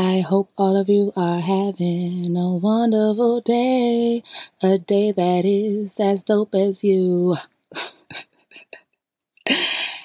I 0.00 0.20
hope 0.20 0.52
all 0.56 0.76
of 0.76 0.88
you 0.88 1.12
are 1.16 1.40
having 1.40 2.36
a 2.36 2.54
wonderful 2.54 3.40
day, 3.40 4.22
a 4.62 4.78
day 4.78 5.10
that 5.10 5.44
is 5.44 5.98
as 5.98 6.22
dope 6.22 6.54
as 6.54 6.84
you. 6.84 7.36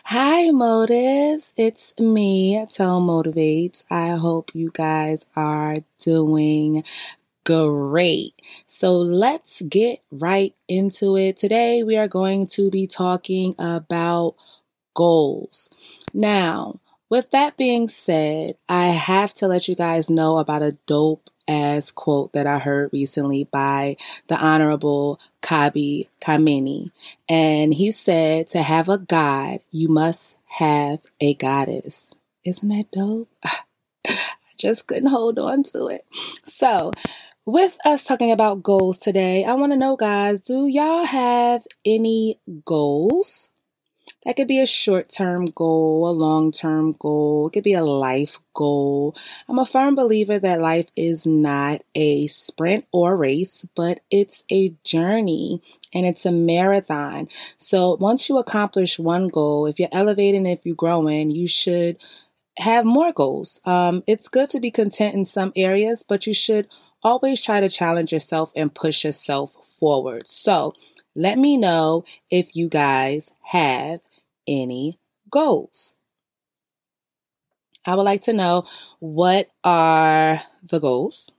Hi, 0.06 0.50
Motives. 0.50 1.54
It's 1.58 1.94
me, 2.00 2.66
Tone 2.74 3.06
Motivates. 3.06 3.84
I 3.92 4.18
hope 4.18 4.50
you 4.56 4.72
guys 4.74 5.28
are 5.36 5.76
doing 6.00 6.84
great. 7.46 8.34
So 8.66 8.94
let's 8.98 9.62
get 9.62 10.00
right 10.10 10.56
into 10.68 11.16
it. 11.18 11.38
Today, 11.38 11.84
we 11.84 11.98
are 11.98 12.08
going 12.08 12.48
to 12.48 12.72
be 12.72 12.88
talking 12.88 13.54
about 13.60 14.34
goals. 14.96 15.70
Now, 16.16 16.80
with 17.14 17.30
that 17.30 17.56
being 17.58 17.88
said, 17.88 18.56
I 18.68 18.88
have 18.88 19.36
to 19.36 19.48
let 19.48 19.68
you 19.68 19.76
guys 19.76 20.10
know 20.10 20.40
about 20.40 20.64
a 20.64 20.72
dope 20.88 21.30
ass 21.48 21.92
quote 21.92 22.34
that 22.34 22.48
I 22.48 22.58
heard 22.58 22.90
recently 22.92 23.44
by 23.44 23.98
the 24.30 24.36
Honorable 24.36 25.20
Kaba 25.40 26.06
Kamene. 26.20 26.90
And 27.30 27.72
he 27.72 27.92
said, 27.92 28.50
To 28.50 28.64
have 28.64 28.90
a 28.90 28.98
God, 28.98 29.60
you 29.70 29.90
must 29.90 30.38
have 30.58 31.02
a 31.22 31.36
goddess. 31.36 32.08
Isn't 32.44 32.70
that 32.70 32.90
dope? 32.92 33.30
I 34.08 34.24
just 34.58 34.88
couldn't 34.88 35.12
hold 35.12 35.38
on 35.38 35.62
to 35.66 35.90
it. 35.90 36.06
So, 36.46 36.94
with 37.46 37.78
us 37.86 38.04
talking 38.04 38.32
about 38.32 38.64
goals 38.64 38.98
today, 38.98 39.46
I 39.46 39.54
want 39.54 39.72
to 39.72 39.78
know, 39.78 39.96
guys, 39.98 40.40
do 40.40 40.66
y'all 40.66 41.06
have 41.06 41.68
any 41.86 42.40
goals? 42.66 43.52
That 44.26 44.38
could 44.38 44.48
be 44.48 44.60
a 44.60 44.66
short 44.66 45.10
term 45.10 45.46
goal, 45.46 46.10
a 46.10 46.12
long 46.12 46.52
term 46.52 46.94
goal, 46.94 47.48
it 47.48 47.54
could 47.54 47.64
be 47.64 47.74
a 47.74 47.84
life 47.84 48.40
goal. 48.54 49.16
I'm 49.50 49.60
a 49.60 49.66
firm 49.66 49.96
believer 49.96 50.40
that 50.40 50.62
life 50.62 50.88
is 50.96 51.26
not 51.26 51.82
a 51.94 52.28
sprint 52.28 52.86
or 52.92 53.18
race, 53.18 53.66
but 53.76 54.00
it's 54.10 54.46
a 54.50 54.74
journey 54.84 55.62
and 55.94 56.06
it's 56.06 56.26
a 56.26 56.32
marathon. 56.32 57.28
So 57.58 57.98
once 58.00 58.30
you 58.30 58.38
accomplish 58.38 58.98
one 58.98 59.28
goal, 59.28 59.66
if 59.66 59.78
you're 59.78 59.90
elevating, 59.92 60.46
if 60.46 60.62
you're 60.64 60.76
growing, 60.76 61.30
you 61.30 61.48
should 61.48 61.98
have 62.58 62.86
more 62.86 63.12
goals. 63.12 63.60
Um, 63.66 64.04
it's 64.08 64.30
good 64.30 64.50
to 64.52 64.60
be 64.60 64.72
content 64.72 65.16
in 65.16 65.26
some 65.26 65.52
areas, 65.56 66.04
but 66.08 66.28
you 66.28 66.34
should 66.34 66.68
always 67.04 67.42
try 67.42 67.60
to 67.60 67.70
challenge 67.70 68.14
yourself 68.14 68.52
and 68.56 68.74
push 68.74 69.04
yourself 69.04 69.54
forward. 69.66 70.28
So, 70.28 70.74
let 71.16 71.38
me 71.38 71.58
know 71.58 72.06
if 72.32 72.56
you 72.56 72.68
guys 72.70 73.32
have 73.44 74.00
any 74.48 75.00
goals. 75.30 75.96
I 77.86 77.96
would 77.96 78.04
like 78.04 78.22
to 78.24 78.34
know 78.34 78.64
what 79.00 79.50
are 79.64 80.42
the 80.70 80.80
goals? 80.80 81.30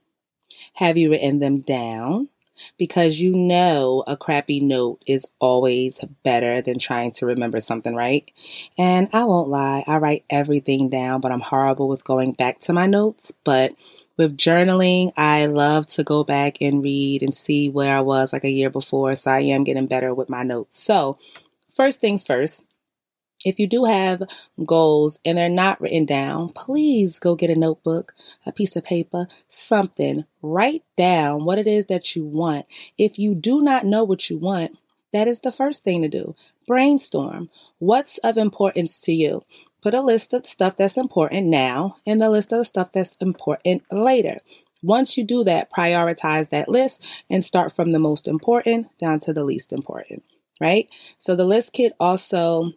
Have 0.73 0.97
you 0.97 1.09
written 1.09 1.39
them 1.39 1.61
down? 1.61 2.29
Because 2.77 3.19
you 3.19 3.33
know 3.33 4.03
a 4.07 4.15
crappy 4.15 4.59
note 4.61 5.01
is 5.05 5.27
always 5.39 5.99
better 6.23 6.61
than 6.61 6.79
trying 6.79 7.11
to 7.11 7.25
remember 7.25 7.59
something, 7.59 7.95
right? 7.95 8.31
And 8.77 9.09
I 9.11 9.25
won't 9.25 9.49
lie, 9.49 9.83
I 9.87 9.97
write 9.97 10.23
everything 10.29 10.89
down, 10.89 11.19
but 11.19 11.31
I'm 11.31 11.41
horrible 11.41 11.89
with 11.89 12.05
going 12.05 12.31
back 12.31 12.59
to 12.61 12.73
my 12.73 12.85
notes. 12.85 13.33
But 13.43 13.73
with 14.17 14.37
journaling, 14.37 15.11
I 15.17 15.47
love 15.47 15.87
to 15.87 16.03
go 16.03 16.23
back 16.23 16.61
and 16.61 16.83
read 16.83 17.23
and 17.23 17.35
see 17.35 17.69
where 17.69 17.97
I 17.97 18.01
was 18.01 18.31
like 18.31 18.45
a 18.45 18.49
year 18.49 18.69
before. 18.69 19.15
So 19.15 19.31
I 19.31 19.41
am 19.41 19.65
getting 19.65 19.87
better 19.87 20.13
with 20.13 20.29
my 20.29 20.43
notes. 20.43 20.77
So, 20.77 21.17
first 21.69 21.99
things 21.99 22.25
first, 22.25 22.63
if 23.45 23.59
you 23.59 23.67
do 23.67 23.85
have 23.85 24.23
goals 24.65 25.19
and 25.23 25.37
they're 25.37 25.49
not 25.49 25.79
written 25.79 26.05
down, 26.05 26.49
please 26.49 27.19
go 27.19 27.35
get 27.35 27.51
a 27.51 27.55
notebook, 27.55 28.13
a 28.45 28.51
piece 28.51 28.75
of 28.75 28.83
paper, 28.83 29.27
something. 29.47 30.25
Write 30.41 30.83
down 30.97 31.45
what 31.45 31.59
it 31.59 31.67
is 31.67 31.85
that 31.85 32.15
you 32.15 32.25
want. 32.25 32.65
If 32.97 33.17
you 33.17 33.35
do 33.35 33.61
not 33.61 33.85
know 33.85 34.03
what 34.03 34.29
you 34.29 34.37
want, 34.37 34.77
that 35.13 35.27
is 35.27 35.41
the 35.41 35.51
first 35.51 35.83
thing 35.83 36.01
to 36.01 36.09
do. 36.09 36.35
Brainstorm. 36.67 37.49
What's 37.77 38.17
of 38.17 38.37
importance 38.37 38.99
to 39.01 39.13
you? 39.13 39.43
Put 39.81 39.93
a 39.93 40.01
list 40.01 40.33
of 40.33 40.47
stuff 40.47 40.75
that's 40.75 40.97
important 40.97 41.45
now 41.47 41.95
and 42.05 42.19
the 42.19 42.31
list 42.31 42.51
of 42.51 42.65
stuff 42.65 42.91
that's 42.91 43.15
important 43.21 43.83
later. 43.91 44.39
Once 44.81 45.17
you 45.17 45.23
do 45.23 45.43
that, 45.43 45.71
prioritize 45.71 46.49
that 46.49 46.67
list 46.67 47.23
and 47.29 47.45
start 47.45 47.71
from 47.71 47.91
the 47.91 47.99
most 47.99 48.27
important 48.27 48.87
down 48.97 49.19
to 49.19 49.33
the 49.33 49.43
least 49.43 49.71
important, 49.71 50.23
right? 50.59 50.87
So 51.19 51.35
the 51.35 51.45
list 51.45 51.73
kit 51.73 51.93
also 51.99 52.73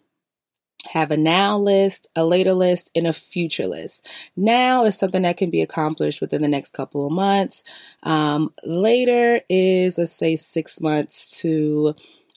have 0.86 1.10
a 1.10 1.16
now 1.16 1.58
list, 1.58 2.08
a 2.14 2.24
later 2.24 2.52
list, 2.52 2.90
and 2.94 3.06
a 3.06 3.12
future 3.12 3.66
list. 3.66 4.08
Now 4.36 4.84
is 4.84 4.96
something 4.98 5.22
that 5.22 5.36
can 5.36 5.50
be 5.50 5.62
accomplished 5.62 6.20
within 6.20 6.42
the 6.42 6.48
next 6.48 6.72
couple 6.72 7.06
of 7.06 7.12
months. 7.12 7.64
Um, 8.02 8.52
later 8.64 9.40
is, 9.48 9.98
let's 9.98 10.12
say, 10.12 10.36
six 10.36 10.80
months 10.80 11.40
to 11.40 11.94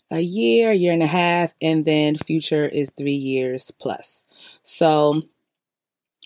a 0.10 0.20
year, 0.20 0.72
year 0.72 0.92
and 0.92 1.04
a 1.04 1.08
half, 1.08 1.54
and 1.62 1.86
then 1.86 2.18
future 2.18 2.66
is 2.66 2.92
three 2.98 3.14
years 3.14 3.72
plus. 3.80 4.26
So 4.64 5.24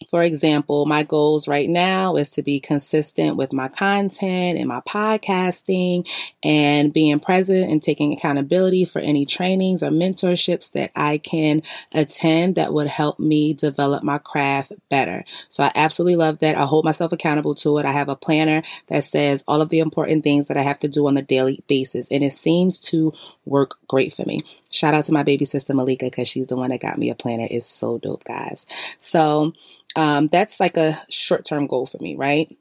for 0.09 0.23
example, 0.23 0.85
my 0.85 1.03
goals 1.03 1.47
right 1.47 1.69
now 1.69 2.15
is 2.15 2.31
to 2.31 2.43
be 2.43 2.59
consistent 2.59 3.37
with 3.37 3.53
my 3.53 3.67
content 3.69 4.59
and 4.59 4.67
my 4.67 4.81
podcasting 4.81 6.07
and 6.43 6.93
being 6.93 7.19
present 7.19 7.71
and 7.71 7.81
taking 7.81 8.13
accountability 8.13 8.85
for 8.85 8.99
any 8.99 9.25
trainings 9.25 9.81
or 9.81 9.89
mentorships 9.89 10.71
that 10.73 10.91
I 10.95 11.17
can 11.17 11.61
attend 11.93 12.55
that 12.55 12.73
would 12.73 12.87
help 12.87 13.19
me 13.19 13.53
develop 13.53 14.03
my 14.03 14.17
craft 14.17 14.73
better. 14.89 15.23
So 15.49 15.63
I 15.63 15.71
absolutely 15.75 16.17
love 16.17 16.39
that. 16.39 16.55
I 16.57 16.65
hold 16.65 16.85
myself 16.85 17.11
accountable 17.11 17.55
to 17.55 17.77
it. 17.77 17.85
I 17.85 17.91
have 17.91 18.09
a 18.09 18.15
planner 18.15 18.63
that 18.87 19.03
says 19.03 19.43
all 19.47 19.61
of 19.61 19.69
the 19.69 19.79
important 19.79 20.23
things 20.23 20.47
that 20.49 20.57
I 20.57 20.61
have 20.61 20.79
to 20.81 20.87
do 20.87 21.07
on 21.07 21.17
a 21.17 21.21
daily 21.21 21.63
basis 21.67 22.07
and 22.11 22.23
it 22.23 22.33
seems 22.33 22.79
to 22.79 23.13
work 23.45 23.77
great 23.87 24.13
for 24.13 24.25
me. 24.25 24.43
Shout 24.75 24.93
out 24.93 25.05
to 25.05 25.13
my 25.13 25.23
baby 25.23 25.45
sister 25.45 25.73
Malika 25.73 26.05
because 26.05 26.27
she's 26.27 26.47
the 26.47 26.57
one 26.57 26.69
that 26.71 26.81
got 26.81 26.97
me 26.97 27.09
a 27.09 27.15
planner. 27.15 27.47
It's 27.49 27.65
so 27.65 27.97
dope, 27.97 28.25
guys. 28.25 28.65
So 28.99 29.53
um, 29.95 30.27
that's 30.27 30.59
like 30.59 30.75
a 30.75 31.01
short 31.09 31.45
term 31.45 31.67
goal 31.67 31.85
for 31.85 31.97
me, 31.99 32.15
right? 32.15 32.55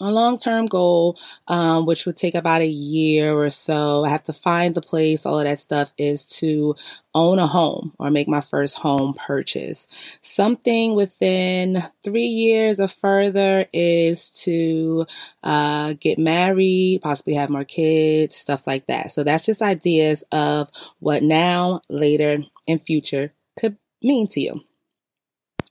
A 0.00 0.10
long 0.10 0.38
term 0.40 0.66
goal, 0.66 1.16
um, 1.46 1.86
which 1.86 2.04
would 2.04 2.16
take 2.16 2.34
about 2.34 2.62
a 2.62 2.66
year 2.66 3.32
or 3.32 3.48
so, 3.48 4.04
I 4.04 4.08
have 4.08 4.24
to 4.24 4.32
find 4.32 4.74
the 4.74 4.82
place, 4.82 5.24
all 5.24 5.38
of 5.38 5.44
that 5.44 5.60
stuff, 5.60 5.92
is 5.96 6.26
to 6.40 6.74
own 7.14 7.38
a 7.38 7.46
home 7.46 7.92
or 8.00 8.10
make 8.10 8.26
my 8.26 8.40
first 8.40 8.76
home 8.78 9.14
purchase. 9.14 9.86
Something 10.20 10.96
within 10.96 11.80
three 12.02 12.26
years 12.26 12.80
or 12.80 12.88
further 12.88 13.66
is 13.72 14.30
to 14.42 15.06
uh, 15.44 15.94
get 16.00 16.18
married, 16.18 17.00
possibly 17.00 17.34
have 17.34 17.48
more 17.48 17.64
kids, 17.64 18.34
stuff 18.34 18.66
like 18.66 18.88
that. 18.88 19.12
So 19.12 19.22
that's 19.22 19.46
just 19.46 19.62
ideas 19.62 20.24
of 20.32 20.70
what 20.98 21.22
now, 21.22 21.82
later, 21.88 22.38
and 22.66 22.82
future 22.82 23.32
could 23.56 23.76
mean 24.02 24.26
to 24.28 24.40
you. 24.40 24.60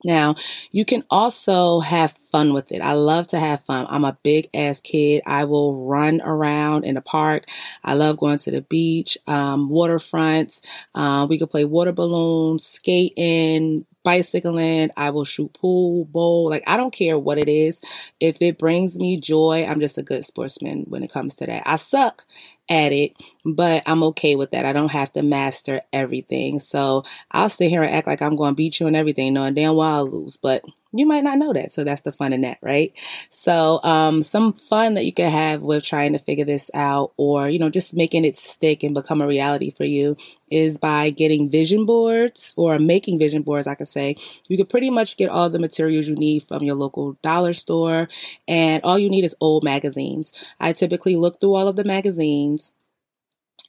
Now, 0.04 0.36
you 0.72 0.86
can 0.86 1.04
also 1.10 1.80
have 1.80 2.16
fun 2.32 2.54
with 2.54 2.72
it. 2.72 2.82
I 2.82 2.94
love 2.94 3.28
to 3.28 3.40
have 3.40 3.64
fun. 3.66 3.86
I'm 3.90 4.06
a 4.06 4.18
big 4.24 4.50
ass 4.54 4.82
kid. 4.82 5.22
I 5.26 5.46
will 5.46 5.86
run 5.86 6.20
around 6.24 6.84
in 6.86 6.96
the 6.96 7.02
park. 7.02 7.46
I 7.84 7.94
love 7.94 8.18
going 8.18 8.38
to 8.40 8.52
the 8.52 8.62
beach, 8.62 9.18
um, 9.28 9.70
waterfronts. 9.70 10.62
Uh, 10.94 11.26
we 11.30 11.38
could 11.40 11.52
play 11.52 11.66
water 11.66 11.92
balloons, 11.92 12.66
skating, 12.66 13.86
bicycling. 14.04 14.92
I 14.98 15.10
will 15.10 15.26
shoot 15.26 15.54
pool, 15.54 16.06
bowl. 16.06 16.50
Like, 16.50 16.64
I 16.68 16.78
don't 16.78 16.94
care 16.94 17.18
what 17.18 17.38
it 17.38 17.50
is. 17.50 17.82
If 18.20 18.42
it 18.42 18.58
brings 18.60 19.00
me 19.00 19.20
joy, 19.20 19.66
I'm 19.66 19.80
just 19.80 19.98
a 19.98 20.04
good 20.04 20.26
sportsman 20.26 20.86
when 20.90 21.04
it 21.04 21.12
comes 21.12 21.36
to 21.38 21.46
that. 21.46 21.64
I 21.66 21.78
suck 21.78 22.26
at 22.70 22.92
it, 22.92 23.14
but 23.46 23.84
I'm 23.86 24.04
okay 24.04 24.36
with 24.36 24.52
that. 24.52 24.66
I 24.66 24.74
don't 24.74 24.92
have 24.92 25.12
to 25.14 25.24
master 25.24 25.82
everything. 25.92 26.60
So 26.60 27.04
I'll 27.32 27.50
sit 27.50 27.70
here 27.70 27.84
and 27.84 27.94
act 27.94 28.08
like 28.08 28.22
I'm 28.22 28.36
going 28.36 28.52
to 28.52 28.56
beat 28.56 28.80
you 28.80 28.88
and 28.88 28.96
everything, 28.96 29.34
knowing 29.34 29.54
damn 29.54 29.76
well 29.76 29.90
I'll 29.90 30.10
lose. 30.10 30.38
But 30.38 30.64
you 30.94 31.08
might 31.08 31.24
not 31.24 31.40
know 31.40 31.54
that. 31.54 31.72
So 31.72 31.84
that's 31.84 32.02
the 32.02 32.12
fun 32.12 32.34
in 32.34 32.42
that, 32.42 32.60
right? 32.62 32.92
So, 33.32 33.80
um, 33.84 34.22
some 34.22 34.54
fun 34.54 34.94
that 34.94 35.06
you 35.06 35.14
can 35.14 35.32
have 35.32 35.62
with 35.62 35.84
trying 35.84 36.14
to 36.14 36.20
figure 36.20 36.46
this 36.46 36.70
out 36.74 37.14
or, 37.18 37.50
you 37.50 37.58
know, 37.58 37.70
just 37.70 37.96
making 37.96 38.26
it 38.26 38.38
stick 38.38 38.84
and 38.84 38.94
become 38.94 39.22
a 39.22 39.28
reality 39.28 39.72
for 39.72 39.86
you 39.86 40.16
is 40.52 40.78
by 40.78 41.10
getting 41.10 41.50
vision 41.50 41.86
boards 41.86 42.54
or 42.58 42.78
making 42.78 43.18
vision 43.18 43.42
boards, 43.42 43.66
I 43.66 43.74
could 43.74 43.88
say. 43.88 44.16
You 44.48 44.56
could 44.56 44.70
pretty 44.70 44.92
much 44.92 45.18
get 45.18 45.30
all 45.30 45.50
the 45.50 45.58
materials 45.58 46.08
you 46.08 46.16
need 46.16 46.44
from 46.44 46.64
your 46.64 46.76
local 46.76 47.18
dollar 47.24 47.54
store 47.54 48.08
and 48.48 48.84
all 48.84 49.00
you 49.00 49.10
need 49.10 49.26
is 49.26 49.36
old 49.42 49.64
magazines. 49.64 50.32
I 50.60 50.74
typically 50.74 51.16
look 51.16 51.40
through 51.40 51.56
all 51.56 51.68
of 51.68 51.76
the 51.76 51.84
magazines 51.84 52.72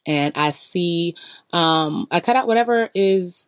and 0.05 0.31
I 0.37 0.51
see, 0.51 1.15
um, 1.51 2.07
I 2.11 2.19
cut 2.19 2.35
out 2.35 2.47
whatever 2.47 2.91
is 2.93 3.47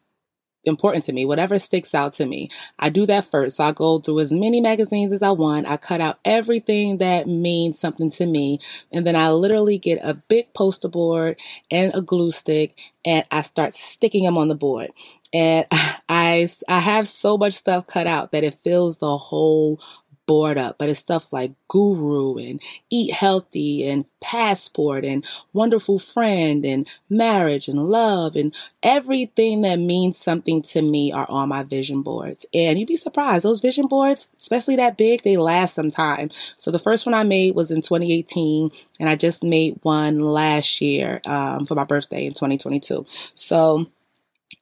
important 0.68 1.06
to 1.06 1.14
me, 1.14 1.26
whatever 1.26 1.58
sticks 1.60 1.96
out 1.96 2.14
to 2.14 2.26
me. 2.26 2.50
I 2.78 2.90
do 2.90 3.06
that 3.08 3.30
first. 3.32 3.58
So 3.58 3.64
I 3.64 3.72
go 3.72 4.00
through 4.00 4.20
as 4.20 4.32
many 4.32 4.62
magazines 4.62 5.12
as 5.12 5.24
I 5.24 5.32
want. 5.32 5.68
I 5.68 5.78
cut 5.78 6.02
out 6.02 6.20
everything 6.26 7.00
that 7.00 7.28
means 7.28 7.80
something 7.80 8.12
to 8.12 8.26
me. 8.26 8.60
And 8.92 9.08
then 9.08 9.16
I 9.16 9.32
literally 9.32 9.78
get 9.78 10.00
a 10.04 10.14
big 10.14 10.54
poster 10.54 10.88
board 10.88 11.40
and 11.72 11.94
a 11.96 12.02
glue 12.02 12.32
stick 12.32 12.78
and 13.06 13.26
I 13.32 13.42
start 13.42 13.74
sticking 13.74 14.24
them 14.24 14.38
on 14.38 14.48
the 14.50 14.56
board. 14.56 14.92
And 15.34 15.66
I, 16.10 16.50
I 16.68 16.80
have 16.80 17.08
so 17.08 17.38
much 17.38 17.54
stuff 17.54 17.88
cut 17.88 18.08
out 18.08 18.32
that 18.32 18.44
it 18.44 18.60
fills 18.64 18.98
the 18.98 19.18
whole 19.18 19.80
bored 20.28 20.58
up, 20.58 20.78
but 20.78 20.90
it's 20.90 21.00
stuff 21.00 21.32
like 21.32 21.54
Guru 21.70 22.38
and 22.38 22.62
Eat 22.90 23.14
Healthy 23.14 23.88
and 23.88 24.06
Passport 24.22 25.06
and 25.06 25.26
Wonderful 25.54 26.00
Friend 26.00 26.66
and 26.66 26.88
Marriage 27.10 27.68
and 27.68 27.90
Love 27.90 28.36
and 28.36 28.54
everything 28.84 29.62
that 29.62 29.78
means 29.78 30.18
something 30.18 30.62
to 30.64 30.82
me 30.82 31.12
are 31.12 31.30
on 31.30 31.50
my 31.50 31.64
vision 31.64 32.02
boards. 32.02 32.46
And 32.54 32.78
you'd 32.78 32.88
be 32.88 32.98
surprised, 32.98 33.46
those 33.46 33.62
vision 33.62 33.88
boards, 33.88 34.30
especially 34.38 34.76
that 34.76 34.98
big, 34.98 35.24
they 35.24 35.38
last 35.38 35.76
some 35.76 35.90
time. 35.90 36.30
So 36.58 36.70
the 36.72 36.80
first 36.80 37.06
one 37.06 37.16
I 37.16 37.24
made 37.24 37.56
was 37.56 37.72
in 37.72 37.82
2018 37.82 38.70
and 39.00 39.10
I 39.10 39.16
just 39.16 39.44
made 39.44 39.80
one 39.84 40.20
last 40.20 40.82
year 40.82 41.22
um, 41.26 41.66
for 41.66 41.76
my 41.76 41.86
birthday 41.86 42.26
in 42.26 42.34
2022. 42.34 43.06
So 43.34 43.88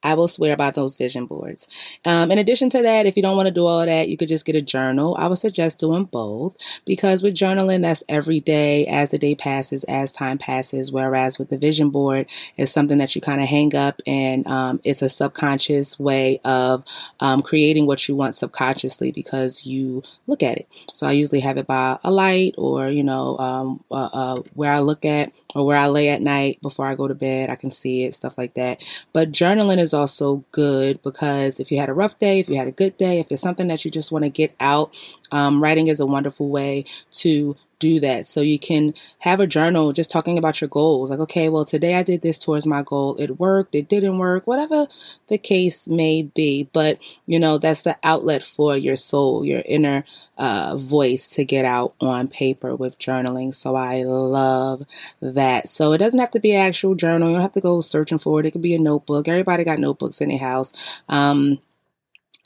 I 0.06 0.14
will 0.14 0.28
swear 0.28 0.56
by 0.56 0.70
those 0.70 0.96
vision 0.96 1.26
boards. 1.26 1.66
Um, 2.04 2.30
in 2.30 2.38
addition 2.38 2.70
to 2.70 2.82
that, 2.82 3.06
if 3.06 3.16
you 3.16 3.22
don't 3.22 3.36
want 3.36 3.48
to 3.48 3.52
do 3.52 3.66
all 3.66 3.84
that, 3.84 4.08
you 4.08 4.16
could 4.16 4.28
just 4.28 4.44
get 4.44 4.54
a 4.54 4.62
journal. 4.62 5.16
I 5.18 5.26
would 5.26 5.38
suggest 5.38 5.80
doing 5.80 6.04
both 6.04 6.56
because 6.84 7.24
with 7.24 7.34
journaling, 7.34 7.82
that's 7.82 8.04
every 8.08 8.38
day 8.38 8.86
as 8.86 9.10
the 9.10 9.18
day 9.18 9.34
passes, 9.34 9.82
as 9.84 10.12
time 10.12 10.38
passes. 10.38 10.92
Whereas 10.92 11.40
with 11.40 11.50
the 11.50 11.58
vision 11.58 11.90
board, 11.90 12.30
it's 12.56 12.70
something 12.70 12.98
that 12.98 13.16
you 13.16 13.20
kind 13.20 13.40
of 13.40 13.48
hang 13.48 13.74
up 13.74 14.00
and 14.06 14.46
um, 14.46 14.80
it's 14.84 15.02
a 15.02 15.08
subconscious 15.08 15.98
way 15.98 16.40
of 16.44 16.84
um, 17.18 17.42
creating 17.42 17.86
what 17.86 18.06
you 18.06 18.14
want 18.14 18.36
subconsciously 18.36 19.10
because 19.10 19.66
you 19.66 20.04
look 20.28 20.40
at 20.40 20.58
it. 20.58 20.68
So 20.94 21.08
I 21.08 21.12
usually 21.12 21.40
have 21.40 21.58
it 21.58 21.66
by 21.66 21.98
a 22.04 22.12
light 22.12 22.54
or, 22.56 22.88
you 22.90 23.02
know, 23.02 23.36
um, 23.38 23.84
uh, 23.90 24.08
uh, 24.12 24.36
where 24.54 24.70
I 24.72 24.78
look 24.78 25.04
at 25.04 25.32
or 25.56 25.64
where 25.64 25.78
I 25.78 25.86
lay 25.86 26.10
at 26.10 26.20
night 26.20 26.60
before 26.60 26.86
I 26.86 26.94
go 26.94 27.08
to 27.08 27.14
bed. 27.14 27.48
I 27.48 27.56
can 27.56 27.70
see 27.70 28.04
it, 28.04 28.14
stuff 28.14 28.36
like 28.36 28.54
that. 28.54 28.84
But 29.12 29.32
journaling 29.32 29.78
is 29.78 29.94
also 29.94 30.44
good 30.52 31.02
because 31.02 31.58
if 31.58 31.72
you 31.72 31.78
had 31.78 31.88
a 31.88 31.94
rough 31.94 32.18
day, 32.18 32.40
if 32.40 32.48
you 32.48 32.56
had 32.56 32.68
a 32.68 32.72
good 32.72 32.96
day, 32.98 33.20
if 33.20 33.28
it's 33.30 33.40
something 33.40 33.68
that 33.68 33.84
you 33.84 33.90
just 33.90 34.12
want 34.12 34.24
to 34.24 34.30
get 34.30 34.54
out, 34.60 34.94
um, 35.32 35.62
writing 35.62 35.86
is 35.88 35.98
a 35.98 36.06
wonderful 36.06 36.48
way 36.50 36.84
to 37.12 37.56
do 37.78 38.00
that. 38.00 38.26
So 38.26 38.40
you 38.40 38.58
can 38.58 38.94
have 39.18 39.40
a 39.40 39.46
journal 39.46 39.92
just 39.92 40.10
talking 40.10 40.38
about 40.38 40.60
your 40.60 40.68
goals. 40.68 41.10
Like, 41.10 41.20
okay, 41.20 41.48
well, 41.48 41.64
today 41.64 41.94
I 41.96 42.02
did 42.02 42.22
this 42.22 42.38
towards 42.38 42.66
my 42.66 42.82
goal. 42.82 43.16
It 43.16 43.38
worked. 43.38 43.74
It 43.74 43.88
didn't 43.88 44.18
work, 44.18 44.46
whatever 44.46 44.86
the 45.28 45.38
case 45.38 45.86
may 45.86 46.22
be. 46.22 46.68
But, 46.72 46.98
you 47.26 47.38
know, 47.38 47.58
that's 47.58 47.82
the 47.82 47.96
outlet 48.02 48.42
for 48.42 48.76
your 48.76 48.96
soul, 48.96 49.44
your 49.44 49.62
inner 49.66 50.04
uh, 50.38 50.76
voice 50.76 51.28
to 51.30 51.44
get 51.44 51.64
out 51.64 51.94
on 52.00 52.28
paper 52.28 52.74
with 52.74 52.98
journaling. 52.98 53.54
So 53.54 53.74
I 53.76 54.02
love 54.02 54.84
that. 55.20 55.68
So 55.68 55.92
it 55.92 55.98
doesn't 55.98 56.20
have 56.20 56.30
to 56.32 56.40
be 56.40 56.52
an 56.52 56.66
actual 56.66 56.94
journal. 56.94 57.28
You 57.28 57.34
don't 57.34 57.42
have 57.42 57.52
to 57.54 57.60
go 57.60 57.80
searching 57.80 58.18
for 58.18 58.40
it. 58.40 58.46
It 58.46 58.52
could 58.52 58.62
be 58.62 58.74
a 58.74 58.78
notebook. 58.78 59.28
Everybody 59.28 59.64
got 59.64 59.78
notebooks 59.78 60.20
in 60.20 60.28
their 60.28 60.38
house. 60.38 61.02
Um, 61.08 61.58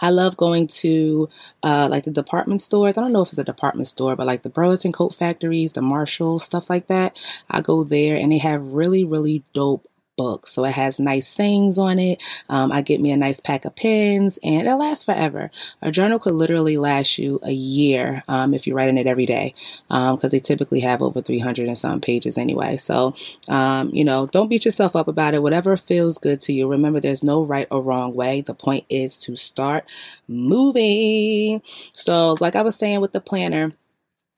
I 0.01 0.11
love 0.11 0.37
going 0.37 0.67
to 0.69 1.29
uh, 1.63 1.89
like 1.91 2.05
the 2.05 2.11
department 2.11 2.63
stores. 2.63 2.97
I 2.97 3.01
don't 3.01 3.13
know 3.13 3.23
if 3.23 3.29
it's 3.29 3.39
a 3.39 3.45
department 3.45 3.89
store, 3.89 4.17
but 4.17 4.27
like 4.27 4.43
the 4.43 4.49
Burlington 4.49 4.93
Coat 4.93 5.15
Factories, 5.15 5.73
the 5.73 5.83
Marshall, 5.83 6.39
stuff 6.39 6.71
like 6.71 6.89
that. 6.89 7.19
I 7.51 7.61
go 7.61 7.85
there 7.85 8.17
and 8.17 8.33
they 8.33 8.39
have 8.39 8.73
really, 8.73 9.05
really 9.05 9.45
dope 9.53 9.90
book. 10.21 10.47
So 10.47 10.67
it 10.67 10.73
has 10.73 11.01
nice 11.01 11.27
sayings 11.27 11.79
on 11.79 11.99
it. 11.99 12.23
Um, 12.51 12.71
I 12.71 12.83
get 12.83 13.01
me 13.01 13.11
a 13.11 13.17
nice 13.17 13.41
pack 13.41 13.65
of 13.65 13.75
pens 13.75 14.39
and 14.45 14.69
it 14.69 14.75
lasts 14.75 15.05
forever. 15.05 15.51
A 15.81 15.91
journal 15.91 16.19
could 16.19 16.35
literally 16.35 16.77
last 16.77 17.17
you 17.17 17.41
a 17.43 17.53
year 17.53 18.23
um, 18.29 18.53
if 18.53 18.67
you're 18.67 18.77
writing 18.77 18.99
it 18.99 19.07
every 19.07 19.25
day 19.25 19.55
because 19.89 20.25
um, 20.25 20.31
they 20.31 20.39
typically 20.39 20.81
have 20.81 21.01
over 21.01 21.23
300 21.23 21.69
and 21.69 21.79
some 21.79 22.03
pages 22.03 22.37
anyway. 22.37 22.77
So, 22.77 23.15
um, 23.49 23.89
you 23.95 24.05
know, 24.05 24.27
don't 24.27 24.51
beat 24.51 24.67
yourself 24.67 24.95
up 24.95 25.09
about 25.09 25.33
it. 25.33 25.43
Whatever 25.43 25.75
feels 25.79 26.19
good 26.19 26.43
to 26.43 26.53
you. 26.53 26.69
Remember, 26.69 27.01
there's 27.01 27.25
no 27.25 27.47
right 27.47 27.67
or 27.71 27.81
wrong 27.81 28.13
way. 28.13 28.43
The 28.43 28.53
point 28.53 28.85
is 28.91 29.17
to 29.19 29.37
start 29.37 29.89
moving. 30.29 31.63
So, 31.95 32.37
like 32.41 32.57
I 32.57 32.63
was 32.63 32.77
saying 32.77 33.01
with 33.01 33.13
the 33.13 33.23
planner, 33.23 33.73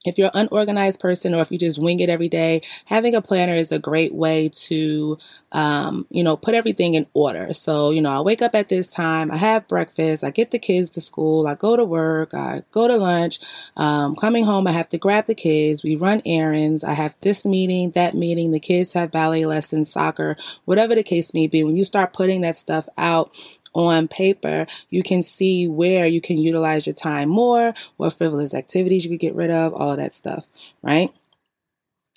if 0.05 0.19
you're 0.19 0.31
an 0.35 0.49
unorganized 0.49 1.01
person 1.01 1.35
or 1.35 1.41
if 1.41 1.51
you 1.51 1.59
just 1.59 1.79
wing 1.79 2.01
it 2.01 2.09
every 2.09 2.29
day, 2.29 2.63
having 2.87 3.15
a 3.15 3.23
planner 3.23 3.55
is 3.55 3.73
a 3.73 3.79
great 3.79 4.15
way 4.15 4.49
to, 4.49 5.19
um, 5.53 6.07
you 6.11 6.25
know, 6.25 6.37
put 6.37 6.55
everything 6.55 6.95
in 6.95 7.07
order. 7.15 7.53
So, 7.53 7.91
you 7.91 8.01
know, 8.01 8.11
I 8.11 8.21
wake 8.21 8.43
up 8.43 8.55
at 8.55 8.69
this 8.69 8.89
time, 8.89 9.31
I 9.31 9.37
have 9.37 9.69
breakfast, 9.69 10.25
I 10.25 10.31
get 10.31 10.51
the 10.51 10.59
kids 10.59 10.91
to 10.91 11.01
school, 11.01 11.47
I 11.47 11.55
go 11.55 11.77
to 11.77 11.85
work, 11.85 12.35
I 12.35 12.63
go 12.71 12.89
to 12.89 12.97
lunch. 12.97 13.41
Um, 13.77 14.17
coming 14.17 14.45
home, 14.45 14.67
I 14.67 14.73
have 14.73 14.89
to 14.91 14.99
grab 14.99 15.27
the 15.27 15.35
kids, 15.35 15.83
we 15.83 15.97
run 15.97 16.23
errands, 16.27 16.85
I 16.85 16.95
have 16.95 17.15
this 17.21 17.47
meeting, 17.47 17.93
that 17.93 18.15
meeting, 18.15 18.51
the 18.53 18.61
kids 18.61 18.93
have 18.95 19.11
ballet 19.11 19.47
lessons, 19.47 19.93
soccer, 19.93 20.37
whatever 20.65 20.95
the 20.95 21.03
case 21.03 21.35
may 21.35 21.47
be. 21.47 21.63
When 21.63 21.77
you 21.77 21.85
start 21.85 22.13
putting 22.13 22.41
that 22.43 22.57
stuff 22.57 22.89
out, 22.99 23.31
on 23.75 24.09
paper, 24.09 24.67
you 24.91 25.03
can 25.03 25.23
see 25.23 25.67
where 25.67 26.07
you 26.07 26.21
can 26.21 26.39
utilize 26.39 26.87
your 26.87 26.95
time 26.95 27.29
more, 27.29 27.75
what 27.97 28.13
frivolous 28.13 28.55
activities 28.55 29.05
you 29.05 29.11
could 29.11 29.21
get 29.21 29.35
rid 29.35 29.51
of, 29.51 29.75
all 29.75 29.93
of 29.93 29.99
that 29.99 30.15
stuff, 30.15 30.45
right? 30.83 31.13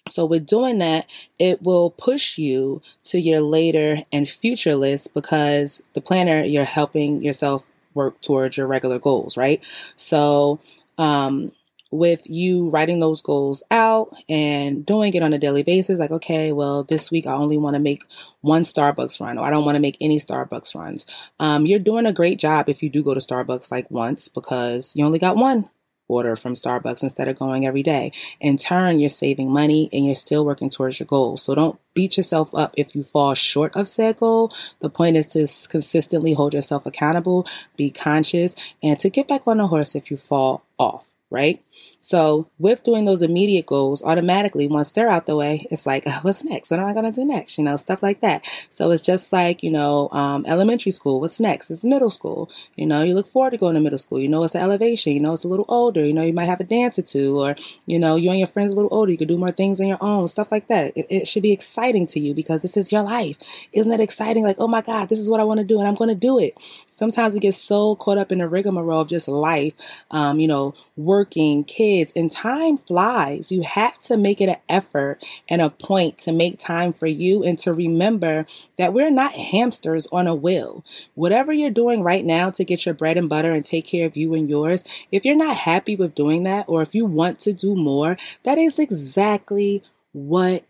So 0.09 0.25
with 0.25 0.45
doing 0.45 0.77
that, 0.79 1.07
it 1.39 1.63
will 1.63 1.89
push 1.89 2.37
you 2.37 2.81
to 3.05 3.19
your 3.19 3.41
later 3.41 4.03
and 4.11 4.29
future 4.29 4.75
list 4.75 5.13
because 5.13 5.81
the 5.93 6.01
planner, 6.01 6.43
you're 6.43 6.63
helping 6.63 7.21
yourself 7.23 7.65
work 7.93 8.21
towards 8.21 8.57
your 8.57 8.67
regular 8.67 8.99
goals, 8.99 9.35
right? 9.35 9.61
So, 9.95 10.59
um, 10.97 11.51
with 11.97 12.21
you 12.29 12.69
writing 12.69 12.99
those 12.99 13.21
goals 13.21 13.63
out 13.71 14.09
and 14.29 14.85
doing 14.85 15.13
it 15.13 15.23
on 15.23 15.33
a 15.33 15.37
daily 15.37 15.63
basis. 15.63 15.99
Like, 15.99 16.11
okay, 16.11 16.51
well, 16.51 16.83
this 16.83 17.11
week 17.11 17.27
I 17.27 17.33
only 17.33 17.57
want 17.57 17.75
to 17.75 17.81
make 17.81 18.03
one 18.41 18.63
Starbucks 18.63 19.19
run, 19.19 19.37
or 19.37 19.45
I 19.45 19.51
don't 19.51 19.65
want 19.65 19.75
to 19.75 19.81
make 19.81 19.97
any 19.99 20.17
Starbucks 20.17 20.75
runs. 20.75 21.29
Um, 21.39 21.65
you're 21.65 21.79
doing 21.79 22.05
a 22.05 22.13
great 22.13 22.39
job 22.39 22.69
if 22.69 22.83
you 22.83 22.89
do 22.89 23.03
go 23.03 23.13
to 23.13 23.19
Starbucks 23.19 23.71
like 23.71 23.89
once 23.89 24.27
because 24.27 24.93
you 24.95 25.05
only 25.05 25.19
got 25.19 25.37
one 25.37 25.69
order 26.07 26.35
from 26.35 26.53
Starbucks 26.53 27.03
instead 27.03 27.27
of 27.27 27.37
going 27.37 27.65
every 27.65 27.83
day. 27.83 28.11
In 28.39 28.57
turn, 28.57 28.99
you're 28.99 29.09
saving 29.09 29.51
money 29.51 29.89
and 29.91 30.05
you're 30.05 30.15
still 30.15 30.45
working 30.45 30.69
towards 30.69 30.99
your 30.99 31.07
goal. 31.07 31.37
So 31.37 31.55
don't 31.55 31.79
beat 31.93 32.17
yourself 32.17 32.53
up 32.53 32.73
if 32.77 32.95
you 32.95 33.03
fall 33.03 33.33
short 33.33 33.75
of 33.75 33.87
said 33.87 34.17
goal. 34.17 34.51
The 34.81 34.89
point 34.89 35.17
is 35.17 35.27
to 35.29 35.47
consistently 35.69 36.33
hold 36.33 36.53
yourself 36.53 36.85
accountable, 36.85 37.47
be 37.75 37.89
conscious, 37.89 38.75
and 38.83 38.99
to 38.99 39.09
get 39.09 39.27
back 39.27 39.47
on 39.47 39.57
the 39.57 39.67
horse 39.67 39.95
if 39.95 40.11
you 40.11 40.17
fall 40.17 40.63
off 40.77 41.05
right? 41.29 41.63
So 42.05 42.47
with 42.59 42.83
doing 42.83 43.05
those 43.05 43.23
immediate 43.23 43.65
goals, 43.65 44.03
automatically 44.03 44.67
once 44.67 44.91
they're 44.91 45.09
out 45.09 45.25
the 45.25 45.35
way, 45.35 45.65
it's 45.71 45.87
like, 45.87 46.05
what's 46.21 46.43
next? 46.43 46.69
What 46.69 46.79
am 46.79 46.85
I 46.85 46.93
going 46.93 47.11
to 47.11 47.19
do 47.19 47.25
next? 47.25 47.57
You 47.57 47.63
know, 47.63 47.77
stuff 47.77 48.03
like 48.03 48.21
that. 48.21 48.45
So 48.69 48.91
it's 48.91 49.01
just 49.01 49.33
like, 49.33 49.63
you 49.63 49.71
know, 49.71 50.09
um, 50.11 50.45
elementary 50.45 50.91
school. 50.91 51.19
What's 51.19 51.39
next? 51.39 51.71
It's 51.71 51.83
middle 51.83 52.11
school. 52.11 52.51
You 52.75 52.85
know, 52.85 53.01
you 53.01 53.15
look 53.15 53.27
forward 53.27 53.51
to 53.51 53.57
going 53.57 53.73
to 53.73 53.81
middle 53.81 53.97
school. 53.97 54.19
You 54.19 54.27
know, 54.27 54.43
it's 54.43 54.53
an 54.53 54.61
elevation. 54.61 55.13
You 55.13 55.19
know, 55.19 55.33
it's 55.33 55.45
a 55.45 55.47
little 55.47 55.65
older. 55.67 56.05
You 56.05 56.13
know, 56.13 56.21
you 56.21 56.31
might 56.31 56.45
have 56.45 56.59
a 56.59 56.63
dance 56.63 56.99
or 56.99 57.01
two, 57.01 57.39
or, 57.39 57.55
you 57.87 57.97
know, 57.97 58.17
you 58.17 58.29
and 58.29 58.37
your 58.37 58.49
friends 58.49 58.71
a 58.71 58.75
little 58.75 58.93
older. 58.93 59.11
You 59.11 59.17
could 59.17 59.27
do 59.27 59.37
more 59.37 59.51
things 59.51 59.81
on 59.81 59.87
your 59.87 59.97
own, 59.99 60.27
stuff 60.27 60.51
like 60.51 60.67
that. 60.67 60.95
It, 60.95 61.07
it 61.09 61.27
should 61.27 61.41
be 61.41 61.53
exciting 61.53 62.05
to 62.05 62.19
you 62.19 62.35
because 62.35 62.61
this 62.61 62.77
is 62.77 62.91
your 62.91 63.01
life. 63.01 63.67
Isn't 63.73 63.91
it 63.91 63.99
exciting? 63.99 64.43
Like, 64.45 64.57
oh 64.59 64.67
my 64.67 64.81
God, 64.81 65.09
this 65.09 65.17
is 65.17 65.27
what 65.27 65.39
I 65.39 65.43
want 65.43 65.59
to 65.59 65.65
do 65.65 65.79
and 65.79 65.87
I'm 65.87 65.95
going 65.95 66.09
to 66.09 66.15
do 66.15 66.37
it. 66.37 66.53
Sometimes 66.85 67.33
we 67.33 67.39
get 67.39 67.55
so 67.55 67.95
caught 67.95 68.19
up 68.19 68.31
in 68.31 68.37
the 68.37 68.47
rigmarole 68.47 69.01
of 69.01 69.09
just 69.09 69.27
life, 69.27 69.73
um, 70.11 70.39
you 70.39 70.47
know, 70.47 70.75
working, 70.95 71.63
kids, 71.65 71.94
and 72.15 72.31
time 72.31 72.77
flies. 72.77 73.51
You 73.51 73.61
have 73.61 73.99
to 74.01 74.17
make 74.17 74.41
it 74.41 74.49
an 74.49 74.57
effort 74.67 75.23
and 75.47 75.61
a 75.61 75.69
point 75.69 76.17
to 76.19 76.31
make 76.31 76.59
time 76.59 76.93
for 76.93 77.07
you 77.07 77.43
and 77.43 77.57
to 77.59 77.73
remember 77.73 78.45
that 78.77 78.93
we're 78.93 79.11
not 79.11 79.33
hamsters 79.33 80.07
on 80.11 80.27
a 80.27 80.35
wheel. 80.35 80.83
Whatever 81.13 81.53
you're 81.53 81.69
doing 81.69 82.03
right 82.03 82.25
now 82.25 82.49
to 82.51 82.63
get 82.63 82.85
your 82.85 82.95
bread 82.95 83.17
and 83.17 83.29
butter 83.29 83.51
and 83.51 83.63
take 83.63 83.85
care 83.85 84.05
of 84.05 84.17
you 84.17 84.33
and 84.33 84.49
yours, 84.49 84.83
if 85.11 85.25
you're 85.25 85.35
not 85.35 85.57
happy 85.57 85.95
with 85.95 86.15
doing 86.15 86.43
that 86.43 86.65
or 86.67 86.81
if 86.81 86.93
you 86.93 87.05
want 87.05 87.39
to 87.41 87.53
do 87.53 87.75
more, 87.75 88.17
that 88.43 88.57
is 88.57 88.79
exactly 88.79 89.83
what 90.11 90.65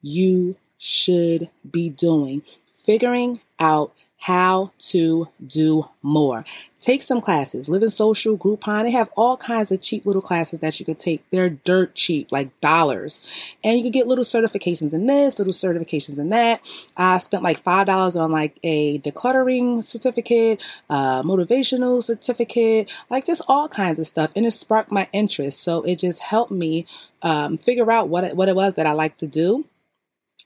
you 0.00 0.56
should 0.78 1.50
be 1.70 1.90
doing. 1.90 2.42
Figuring 2.72 3.40
out 3.58 3.92
how 4.20 4.70
to 4.78 5.28
do 5.44 5.88
more. 6.02 6.44
Take 6.78 7.02
some 7.02 7.20
classes. 7.20 7.68
Living 7.68 7.90
Social, 7.90 8.36
Groupon, 8.36 8.84
they 8.84 8.90
have 8.90 9.08
all 9.16 9.36
kinds 9.36 9.72
of 9.72 9.80
cheap 9.80 10.04
little 10.04 10.22
classes 10.22 10.60
that 10.60 10.78
you 10.78 10.86
could 10.86 10.98
take. 10.98 11.24
They're 11.30 11.50
dirt 11.50 11.94
cheap, 11.94 12.30
like 12.30 12.58
dollars. 12.60 13.22
And 13.64 13.76
you 13.76 13.82
can 13.82 13.92
get 13.92 14.06
little 14.06 14.24
certifications 14.24 14.92
in 14.92 15.06
this, 15.06 15.38
little 15.38 15.54
certifications 15.54 16.18
in 16.18 16.28
that. 16.30 16.60
I 16.96 17.18
spent 17.18 17.42
like 17.42 17.64
$5 17.64 18.20
on 18.20 18.30
like 18.30 18.58
a 18.62 18.98
decluttering 19.00 19.82
certificate, 19.82 20.62
motivational 20.90 22.02
certificate, 22.02 22.90
like 23.08 23.26
just 23.26 23.42
all 23.48 23.68
kinds 23.68 23.98
of 23.98 24.06
stuff. 24.06 24.32
And 24.36 24.44
it 24.44 24.52
sparked 24.52 24.92
my 24.92 25.08
interest. 25.12 25.60
So 25.60 25.82
it 25.82 25.98
just 25.98 26.20
helped 26.20 26.52
me 26.52 26.86
um, 27.22 27.56
figure 27.56 27.90
out 27.90 28.08
what 28.08 28.24
it, 28.24 28.36
what 28.36 28.48
it 28.50 28.56
was 28.56 28.74
that 28.74 28.86
I 28.86 28.92
like 28.92 29.16
to 29.18 29.26
do 29.26 29.66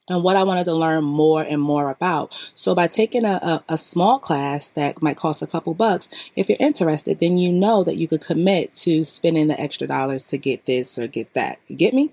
and 0.08 0.22
what 0.22 0.36
I 0.36 0.42
wanted 0.42 0.64
to 0.64 0.74
learn 0.74 1.04
more 1.04 1.42
and 1.42 1.60
more 1.60 1.90
about. 1.90 2.34
So 2.54 2.74
by 2.74 2.86
taking 2.86 3.24
a, 3.24 3.40
a, 3.42 3.64
a, 3.70 3.78
small 3.78 4.18
class 4.18 4.70
that 4.72 5.02
might 5.02 5.16
cost 5.16 5.42
a 5.42 5.46
couple 5.46 5.74
bucks, 5.74 6.30
if 6.36 6.48
you're 6.48 6.58
interested, 6.60 7.20
then 7.20 7.38
you 7.38 7.50
know 7.52 7.84
that 7.84 7.96
you 7.96 8.06
could 8.06 8.20
commit 8.20 8.74
to 8.74 9.04
spending 9.04 9.48
the 9.48 9.58
extra 9.58 9.86
dollars 9.86 10.24
to 10.24 10.38
get 10.38 10.66
this 10.66 10.98
or 10.98 11.06
get 11.06 11.32
that. 11.34 11.58
You 11.68 11.76
get 11.76 11.94
me? 11.94 12.10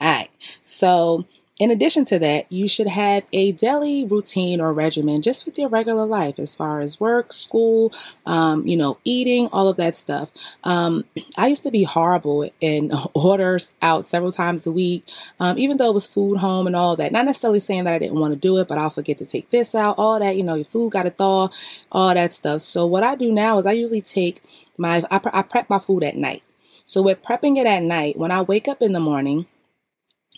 All 0.00 0.10
right. 0.10 0.30
So 0.64 1.26
in 1.60 1.70
addition 1.70 2.04
to 2.06 2.18
that, 2.18 2.50
you 2.50 2.66
should 2.66 2.88
have 2.88 3.24
a 3.32 3.52
daily 3.52 4.04
routine 4.04 4.60
or 4.60 4.72
regimen 4.72 5.22
just 5.22 5.46
with 5.46 5.56
your 5.56 5.68
regular 5.68 6.04
life 6.04 6.40
as 6.40 6.52
far 6.52 6.80
as 6.80 6.98
work, 6.98 7.32
school, 7.32 7.92
um, 8.26 8.66
you 8.66 8.76
know, 8.76 8.98
eating, 9.04 9.46
all 9.52 9.68
of 9.68 9.76
that 9.76 9.94
stuff. 9.94 10.30
Um, 10.64 11.04
I 11.38 11.46
used 11.46 11.62
to 11.62 11.70
be 11.70 11.84
horrible 11.84 12.50
in 12.60 12.92
orders 13.14 13.72
out 13.80 14.04
several 14.04 14.32
times 14.32 14.66
a 14.66 14.72
week, 14.72 15.08
um, 15.38 15.56
even 15.56 15.76
though 15.76 15.90
it 15.90 15.94
was 15.94 16.08
food 16.08 16.38
home 16.38 16.66
and 16.66 16.74
all 16.74 16.96
that. 16.96 17.12
Not 17.12 17.24
necessarily 17.24 17.60
saying 17.60 17.84
that 17.84 17.94
I 17.94 17.98
didn't 18.00 18.18
want 18.18 18.32
to 18.32 18.38
do 18.38 18.58
it, 18.58 18.66
but 18.66 18.78
I'll 18.78 18.90
forget 18.90 19.18
to 19.18 19.26
take 19.26 19.50
this 19.50 19.76
out, 19.76 19.94
all 19.96 20.18
that, 20.18 20.36
you 20.36 20.42
know, 20.42 20.56
your 20.56 20.64
food 20.64 20.92
got 20.92 21.04
to 21.04 21.10
thaw, 21.10 21.50
all 21.92 22.14
that 22.14 22.32
stuff. 22.32 22.62
So 22.62 22.84
what 22.84 23.04
I 23.04 23.14
do 23.14 23.30
now 23.30 23.58
is 23.58 23.66
I 23.66 23.72
usually 23.72 24.02
take 24.02 24.42
my, 24.76 25.04
I, 25.08 25.20
I 25.32 25.42
prep 25.42 25.70
my 25.70 25.78
food 25.78 26.02
at 26.02 26.16
night. 26.16 26.42
So 26.84 27.00
with 27.00 27.22
prepping 27.22 27.56
it 27.58 27.66
at 27.66 27.82
night, 27.82 28.18
when 28.18 28.30
I 28.32 28.42
wake 28.42 28.66
up 28.68 28.82
in 28.82 28.92
the 28.92 29.00
morning, 29.00 29.46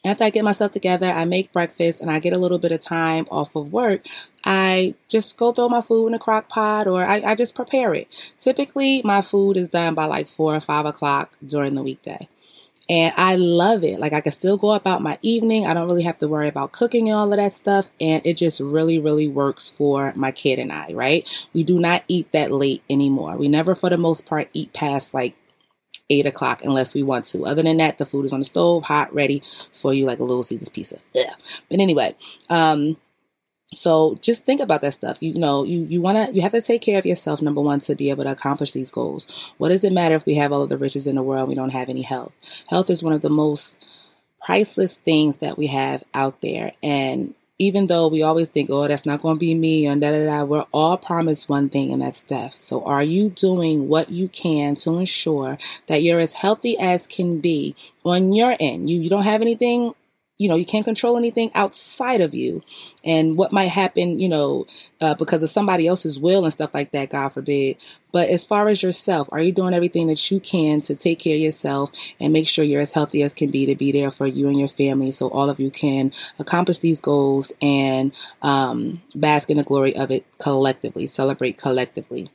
after 0.07 0.25
I 0.25 0.31
get 0.31 0.45
myself 0.45 0.73
together, 0.73 1.07
I 1.07 1.25
make 1.25 1.53
breakfast 1.53 2.01
and 2.01 2.11
I 2.11 2.19
get 2.19 2.33
a 2.33 2.39
little 2.39 2.59
bit 2.59 2.73
of 2.73 2.81
time 2.81 3.27
off 3.31 3.57
of 3.57 3.73
work. 3.73 4.07
I 4.45 4.95
just 5.09 5.37
go 5.37 5.53
throw 5.53 5.69
my 5.69 5.81
food 5.81 6.09
in 6.09 6.15
a 6.15 6.19
crock 6.19 6.49
pot 6.49 6.87
or 6.87 7.05
I, 7.05 7.17
I 7.23 7.35
just 7.35 7.55
prepare 7.55 7.95
it. 7.95 8.09
Typically, 8.39 9.03
my 9.03 9.21
food 9.21 9.57
is 9.57 9.69
done 9.69 9.95
by 9.95 10.05
like 10.05 10.29
four 10.29 10.55
or 10.55 10.61
five 10.61 10.87
o'clock 10.87 11.37
during 11.45 11.75
the 11.75 11.83
weekday. 11.83 12.29
And 12.89 13.13
I 13.17 13.35
love 13.35 13.83
it. 13.83 13.99
Like 13.99 14.13
I 14.13 14.21
can 14.21 14.31
still 14.31 14.57
go 14.57 14.73
about 14.73 15.03
my 15.03 15.19
evening. 15.21 15.67
I 15.67 15.75
don't 15.75 15.89
really 15.89 16.05
have 16.05 16.19
to 16.19 16.29
worry 16.29 16.47
about 16.47 16.71
cooking 16.71 17.09
and 17.09 17.19
all 17.19 17.33
of 17.33 17.39
that 17.39 17.53
stuff. 17.53 17.89
And 18.01 18.25
it 18.25 18.37
just 18.37 18.61
really, 18.61 19.01
really 19.01 19.27
works 19.27 19.73
for 19.73 20.13
my 20.15 20.31
kid 20.31 20.61
and 20.61 20.73
I, 20.73 20.93
right? 20.93 21.29
We 21.53 21.65
do 21.65 21.81
not 21.81 22.05
eat 22.07 22.31
that 22.33 22.53
late 22.53 22.85
anymore. 22.89 23.37
We 23.37 23.49
never, 23.49 23.75
for 23.75 23.91
the 23.91 23.99
most 23.99 24.25
part, 24.25 24.51
eat 24.53 24.73
past 24.73 25.15
like 25.15 25.35
eight 26.11 26.27
o'clock 26.27 26.63
unless 26.63 26.95
we 26.95 27.03
want 27.03 27.25
to. 27.27 27.47
Other 27.47 27.63
than 27.63 27.79
that, 27.79 27.99
the 27.99 28.07
food 28.07 28.25
is 28.25 28.33
on 28.33 28.41
the 28.41 28.45
stove, 28.45 28.85
hot, 28.85 29.13
ready 29.15 29.43
for 29.75 29.93
you, 29.93 30.07
like 30.07 30.19
a 30.19 30.25
little 30.25 30.43
Caesar's 30.43 30.69
pizza. 30.69 30.99
Yeah. 31.15 31.35
But 31.69 31.81
anyway, 31.81 32.15
um, 32.49 32.97
so 33.75 34.17
just 34.21 34.45
think 34.45 34.61
about 34.61 34.83
that 34.83 34.95
stuff. 34.95 35.19
You, 35.21 35.33
you 35.33 35.41
know, 35.41 35.65
you, 35.65 35.87
you 35.87 36.01
want 36.01 36.17
to, 36.19 36.35
you 36.35 36.43
have 36.43 36.53
to 36.53 36.61
take 36.61 36.83
care 36.83 36.99
of 36.99 37.07
yourself, 37.07 37.43
number 37.43 37.61
one, 37.61 37.81
to 37.81 37.97
be 37.97 38.11
able 38.11 38.25
to 38.25 38.31
accomplish 38.31 38.73
these 38.73 38.91
goals. 38.91 39.53
What 39.59 39.71
does 39.71 39.83
it 39.85 39.93
matter 39.93 40.15
if 40.15 40.27
we 40.27 40.35
have 40.35 40.53
all 40.53 40.63
of 40.63 40.69
the 40.69 40.79
riches 40.79 41.07
in 41.07 41.17
the 41.17 41.23
world? 41.23 41.49
We 41.49 41.57
don't 41.57 41.73
have 41.73 41.89
any 41.89 42.03
health. 42.03 42.33
Health 42.69 42.91
is 42.91 43.03
one 43.03 43.13
of 43.13 43.23
the 43.23 43.29
most 43.29 43.79
priceless 44.41 44.99
things 44.99 45.39
that 45.39 45.59
we 45.59 45.67
have 45.67 46.05
out 46.15 46.41
there. 46.41 46.73
And 46.83 47.35
even 47.59 47.87
though 47.87 48.09
we 48.09 48.23
always 48.23 48.49
think, 48.49 48.69
oh, 48.71 48.87
that's 48.87 49.07
not 49.07 49.23
going 49.23 49.37
to 49.37 49.41
be 49.41 49.55
me, 49.55 49.87
and 49.87 50.01
da 50.01 50.11
da 50.11 50.25
da, 50.25 50.45
we're 50.45 50.67
all 50.73 50.97
promised 50.97 51.49
one 51.49 51.69
thing, 51.69 51.91
and 51.93 52.03
that's 52.03 52.23
death. 52.23 52.55
So, 52.55 52.85
are 52.85 53.03
you 53.03 53.31
doing 53.31 53.89
what 53.89 54.11
you 54.11 54.29
can 54.29 54.75
to 54.77 54.99
ensure 54.99 55.59
that 55.89 56.03
you're 56.03 56.21
as 56.21 56.35
healthy 56.35 56.79
as 56.79 57.07
can 57.07 57.41
be 57.41 57.75
on 58.05 58.33
your 58.33 58.57
end? 58.61 58.91
You, 58.91 59.01
you 59.01 59.11
don't 59.11 59.25
have 59.25 59.43
anything 59.43 59.95
you 60.39 60.49
know, 60.49 60.57
you 60.57 60.67
can't 60.67 60.85
control 60.85 61.17
anything 61.17 61.51
outside 61.55 62.21
of 62.21 62.35
you 62.35 62.63
and 63.05 63.37
what 63.37 63.53
might 63.53 63.69
happen, 63.69 64.19
you 64.19 64.29
know, 64.29 64.67
uh, 65.01 65.15
because 65.15 65.43
of 65.43 65.49
somebody 65.49 65.87
else's 65.87 66.19
will 66.19 66.45
and 66.45 66.53
stuff 66.53 66.75
like 66.75 66.93
that, 66.93 67.11
God 67.11 67.31
forbid. 67.31 67.79
But 68.13 68.29
as 68.29 68.47
far 68.47 68.69
as 68.69 68.83
yourself, 68.83 69.29
are 69.33 69.41
you 69.41 69.53
doing 69.53 69.75
everything 69.75 70.07
that 70.09 70.31
you 70.31 70.41
can 70.41 70.81
to 70.83 70.95
take 70.95 71.19
care 71.21 71.37
of 71.37 71.41
yourself 71.41 71.91
and 72.21 72.33
make 72.33 72.49
sure 72.49 72.65
you're 72.65 72.83
as 72.83 72.93
healthy 72.93 73.23
as 73.23 73.35
can 73.35 73.51
be 73.51 73.67
to 73.67 73.75
be 73.75 73.93
there 73.93 74.11
for 74.11 74.27
you 74.27 74.49
and 74.49 74.59
your 74.59 74.69
family 74.69 75.11
so 75.11 75.29
all 75.29 75.51
of 75.51 75.61
you 75.61 75.71
can 75.71 76.13
accomplish 76.39 76.79
these 76.79 77.01
goals 77.01 77.53
and 77.63 78.15
um, 78.43 79.03
bask 79.15 79.51
in 79.51 79.57
the 79.57 79.65
glory 79.65 79.97
of 79.97 80.11
it 80.11 80.27
collectively, 80.39 81.07
celebrate 81.07 81.59
collectively. 81.59 82.31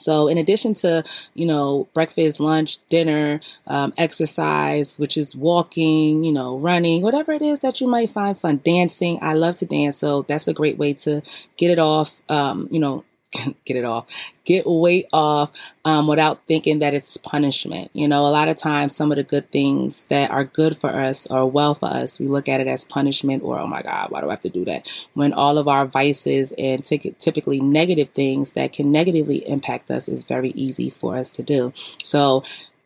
So, 0.00 0.28
in 0.28 0.38
addition 0.38 0.74
to, 0.74 1.04
you 1.34 1.46
know, 1.46 1.88
breakfast, 1.94 2.40
lunch, 2.40 2.78
dinner, 2.88 3.40
um, 3.66 3.92
exercise, 3.98 4.98
which 4.98 5.16
is 5.16 5.36
walking, 5.36 6.24
you 6.24 6.32
know, 6.32 6.58
running, 6.58 7.02
whatever 7.02 7.32
it 7.32 7.42
is 7.42 7.60
that 7.60 7.80
you 7.80 7.88
might 7.88 8.10
find 8.10 8.38
fun, 8.38 8.60
dancing. 8.64 9.18
I 9.22 9.34
love 9.34 9.56
to 9.56 9.66
dance. 9.66 9.96
So, 9.98 10.22
that's 10.22 10.48
a 10.48 10.54
great 10.54 10.78
way 10.78 10.94
to 10.94 11.22
get 11.56 11.70
it 11.70 11.78
off, 11.78 12.20
um, 12.28 12.68
you 12.70 12.80
know, 12.80 13.04
get 13.64 13.76
it 13.76 13.84
off, 13.84 14.32
get 14.44 14.66
weight 14.66 15.06
off 15.12 15.50
um, 15.84 16.06
without 16.06 16.40
thinking 16.48 16.80
that 16.80 16.94
it's 16.94 17.16
punishment. 17.16 17.90
You 17.92 18.08
know, 18.08 18.22
a 18.22 18.30
lot 18.30 18.48
of 18.48 18.56
times 18.56 18.94
some 18.94 19.12
of 19.12 19.16
the 19.16 19.24
good 19.24 19.50
things 19.52 20.04
that 20.08 20.30
are 20.30 20.44
good 20.44 20.76
for 20.76 20.90
us 20.90 21.26
or 21.28 21.48
well 21.48 21.74
for 21.74 21.88
us, 21.88 22.18
we 22.18 22.26
look 22.26 22.48
at 22.48 22.60
it 22.60 22.66
as 22.66 22.84
punishment 22.84 23.42
or, 23.42 23.58
oh 23.58 23.66
my 23.66 23.82
God, 23.82 24.10
why 24.10 24.20
do 24.20 24.28
I 24.28 24.32
have 24.32 24.40
to 24.42 24.48
do 24.48 24.64
that? 24.64 24.90
When 25.14 25.32
all 25.32 25.58
of 25.58 25.68
our 25.68 25.86
vices 25.86 26.52
and 26.58 26.84
t- 26.84 27.14
typically 27.18 27.60
negative 27.60 28.10
things 28.10 28.52
that 28.52 28.72
can 28.72 28.90
negatively 28.90 29.48
impact 29.48 29.90
us 29.90 30.08
is 30.08 30.24
very 30.24 30.50
easy 30.50 30.90
for 30.90 31.16
us 31.16 31.30
to 31.32 31.42
do. 31.42 31.72
So, 32.02 32.42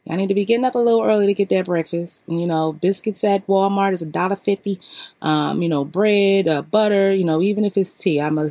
I 0.06 0.16
need 0.16 0.28
to 0.28 0.34
be 0.34 0.44
getting 0.44 0.66
up 0.66 0.74
a 0.74 0.78
little 0.78 1.02
early 1.02 1.26
to 1.26 1.32
get 1.32 1.48
that 1.48 1.64
breakfast. 1.64 2.24
And, 2.28 2.38
you 2.38 2.46
know, 2.46 2.74
biscuits 2.74 3.24
at 3.24 3.46
Walmart 3.46 3.92
is 3.92 4.02
a 4.02 4.06
dollar 4.06 4.36
fifty. 4.36 4.78
Um, 5.22 5.62
you 5.62 5.68
know, 5.70 5.82
bread, 5.82 6.46
uh, 6.46 6.60
butter. 6.60 7.14
You 7.14 7.24
know, 7.24 7.40
even 7.40 7.64
if 7.64 7.78
it's 7.78 7.92
tea, 7.92 8.20
I'm 8.20 8.36
a 8.36 8.50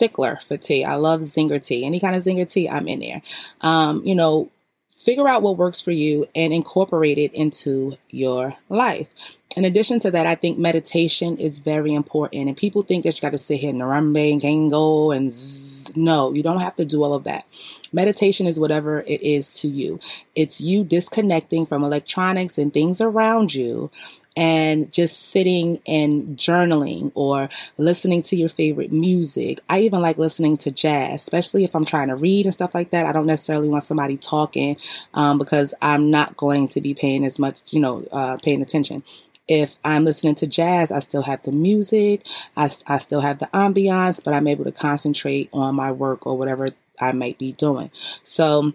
stickler 0.00 0.36
for 0.48 0.56
tea. 0.56 0.82
I 0.82 0.94
love 0.94 1.20
zinger 1.20 1.62
tea. 1.62 1.84
Any 1.84 2.00
kind 2.00 2.16
of 2.16 2.22
zinger 2.22 2.50
tea, 2.50 2.70
I'm 2.70 2.88
in 2.88 3.00
there. 3.00 3.20
Um, 3.60 4.02
you 4.02 4.14
know, 4.14 4.50
figure 4.96 5.28
out 5.28 5.42
what 5.42 5.58
works 5.58 5.78
for 5.78 5.90
you 5.90 6.26
and 6.34 6.54
incorporate 6.54 7.18
it 7.18 7.34
into 7.34 7.98
your 8.08 8.54
life. 8.70 9.08
In 9.56 9.66
addition 9.66 9.98
to 10.00 10.10
that, 10.12 10.26
I 10.26 10.36
think 10.36 10.58
meditation 10.58 11.36
is 11.36 11.58
very 11.58 11.92
important. 11.92 12.48
And 12.48 12.56
people 12.56 12.80
think 12.80 13.04
that 13.04 13.14
you 13.14 13.20
got 13.20 13.32
to 13.32 13.38
sit 13.38 13.60
here, 13.60 13.70
and 13.70 13.80
Narambe 13.80 14.32
and 14.32 14.40
Gango 14.40 15.14
and 15.14 15.30
zzz. 15.30 15.94
no, 15.96 16.32
you 16.32 16.42
don't 16.42 16.60
have 16.60 16.76
to 16.76 16.86
do 16.86 17.02
all 17.02 17.12
of 17.12 17.24
that. 17.24 17.44
Meditation 17.92 18.46
is 18.46 18.58
whatever 18.58 19.00
it 19.00 19.20
is 19.20 19.50
to 19.50 19.68
you. 19.68 20.00
It's 20.34 20.62
you 20.62 20.82
disconnecting 20.82 21.66
from 21.66 21.84
electronics 21.84 22.56
and 22.56 22.72
things 22.72 23.02
around 23.02 23.52
you 23.52 23.90
and 24.36 24.92
just 24.92 25.30
sitting 25.30 25.80
and 25.86 26.36
journaling 26.36 27.12
or 27.14 27.48
listening 27.78 28.22
to 28.22 28.36
your 28.36 28.48
favorite 28.48 28.92
music. 28.92 29.60
I 29.68 29.80
even 29.80 30.00
like 30.00 30.18
listening 30.18 30.56
to 30.58 30.70
jazz, 30.70 31.22
especially 31.22 31.64
if 31.64 31.74
I'm 31.74 31.84
trying 31.84 32.08
to 32.08 32.16
read 32.16 32.46
and 32.46 32.54
stuff 32.54 32.74
like 32.74 32.90
that. 32.90 33.06
I 33.06 33.12
don't 33.12 33.26
necessarily 33.26 33.68
want 33.68 33.84
somebody 33.84 34.16
talking 34.16 34.76
um, 35.14 35.38
because 35.38 35.74
I'm 35.82 36.10
not 36.10 36.36
going 36.36 36.68
to 36.68 36.80
be 36.80 36.94
paying 36.94 37.24
as 37.24 37.38
much, 37.38 37.58
you 37.70 37.80
know, 37.80 38.04
uh, 38.12 38.36
paying 38.42 38.62
attention 38.62 39.02
if 39.50 39.74
I'm 39.84 40.04
listening 40.04 40.36
to 40.36 40.46
jazz, 40.46 40.92
I 40.92 41.00
still 41.00 41.22
have 41.22 41.42
the 41.42 41.50
music, 41.50 42.24
I, 42.56 42.70
I 42.86 42.98
still 42.98 43.20
have 43.20 43.40
the 43.40 43.46
ambiance, 43.46 44.22
but 44.22 44.32
I'm 44.32 44.46
able 44.46 44.64
to 44.64 44.70
concentrate 44.70 45.50
on 45.52 45.74
my 45.74 45.90
work 45.90 46.24
or 46.24 46.38
whatever 46.38 46.68
I 47.00 47.10
might 47.10 47.36
be 47.36 47.50
doing. 47.50 47.90
So 48.22 48.74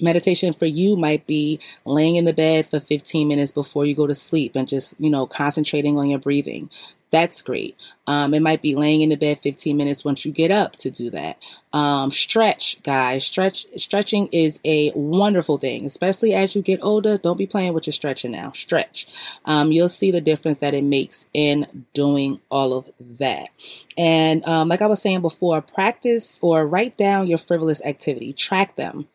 meditation 0.00 0.52
for 0.52 0.66
you 0.66 0.96
might 0.96 1.26
be 1.26 1.60
laying 1.84 2.16
in 2.16 2.24
the 2.24 2.32
bed 2.32 2.66
for 2.66 2.80
15 2.80 3.28
minutes 3.28 3.52
before 3.52 3.84
you 3.84 3.94
go 3.94 4.06
to 4.06 4.14
sleep 4.14 4.56
and 4.56 4.68
just, 4.68 4.94
you 4.98 5.10
know, 5.10 5.26
concentrating 5.26 5.98
on 5.98 6.10
your 6.10 6.18
breathing. 6.18 6.70
That's 7.12 7.40
great. 7.40 7.80
Um, 8.08 8.34
it 8.34 8.42
might 8.42 8.62
be 8.62 8.74
laying 8.74 9.00
in 9.00 9.10
the 9.10 9.16
bed 9.16 9.38
15 9.42 9.76
minutes 9.76 10.04
once 10.04 10.24
you 10.24 10.32
get 10.32 10.50
up 10.50 10.74
to 10.76 10.90
do 10.90 11.08
that. 11.10 11.42
Um, 11.72 12.10
stretch, 12.10 12.82
guys. 12.82 13.24
Stretch, 13.24 13.64
stretching 13.76 14.28
is 14.32 14.60
a 14.64 14.92
wonderful 14.94 15.56
thing, 15.56 15.86
especially 15.86 16.34
as 16.34 16.56
you 16.56 16.62
get 16.62 16.80
older. 16.82 17.16
Don't 17.16 17.38
be 17.38 17.46
playing 17.46 17.74
with 17.74 17.86
your 17.86 17.92
stretching 17.92 18.32
now. 18.32 18.50
Stretch. 18.52 19.06
Um, 19.44 19.70
you'll 19.70 19.88
see 19.88 20.10
the 20.10 20.20
difference 20.20 20.58
that 20.58 20.74
it 20.74 20.84
makes 20.84 21.24
in 21.32 21.86
doing 21.94 22.40
all 22.50 22.74
of 22.74 22.90
that. 23.18 23.50
And 23.96 24.46
um, 24.46 24.68
like 24.68 24.82
I 24.82 24.86
was 24.86 25.00
saying 25.00 25.22
before, 25.22 25.62
practice 25.62 26.40
or 26.42 26.66
write 26.66 26.98
down 26.98 27.28
your 27.28 27.38
frivolous 27.38 27.80
activity. 27.84 28.32
Track 28.32 28.74
them 28.76 29.06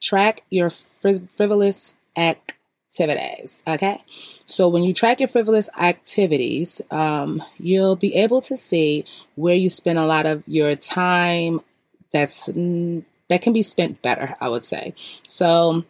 track 0.00 0.42
your 0.50 0.70
frivolous 0.70 1.94
activities. 2.16 3.62
Okay. 3.66 4.00
So 4.46 4.68
when 4.68 4.82
you 4.82 4.92
track 4.92 5.20
your 5.20 5.28
frivolous 5.28 5.68
activities, 5.78 6.80
um, 6.90 7.42
you'll 7.58 7.96
be 7.96 8.14
able 8.14 8.40
to 8.42 8.56
see 8.56 9.04
where 9.36 9.54
you 9.54 9.70
spend 9.70 9.98
a 9.98 10.06
lot 10.06 10.26
of 10.26 10.42
your 10.46 10.74
time 10.76 11.60
that's, 12.12 12.46
that 12.46 13.42
can 13.42 13.52
be 13.52 13.62
spent 13.62 14.02
better, 14.02 14.34
I 14.40 14.48
would 14.48 14.64
say. 14.64 14.94
So, 15.28 15.84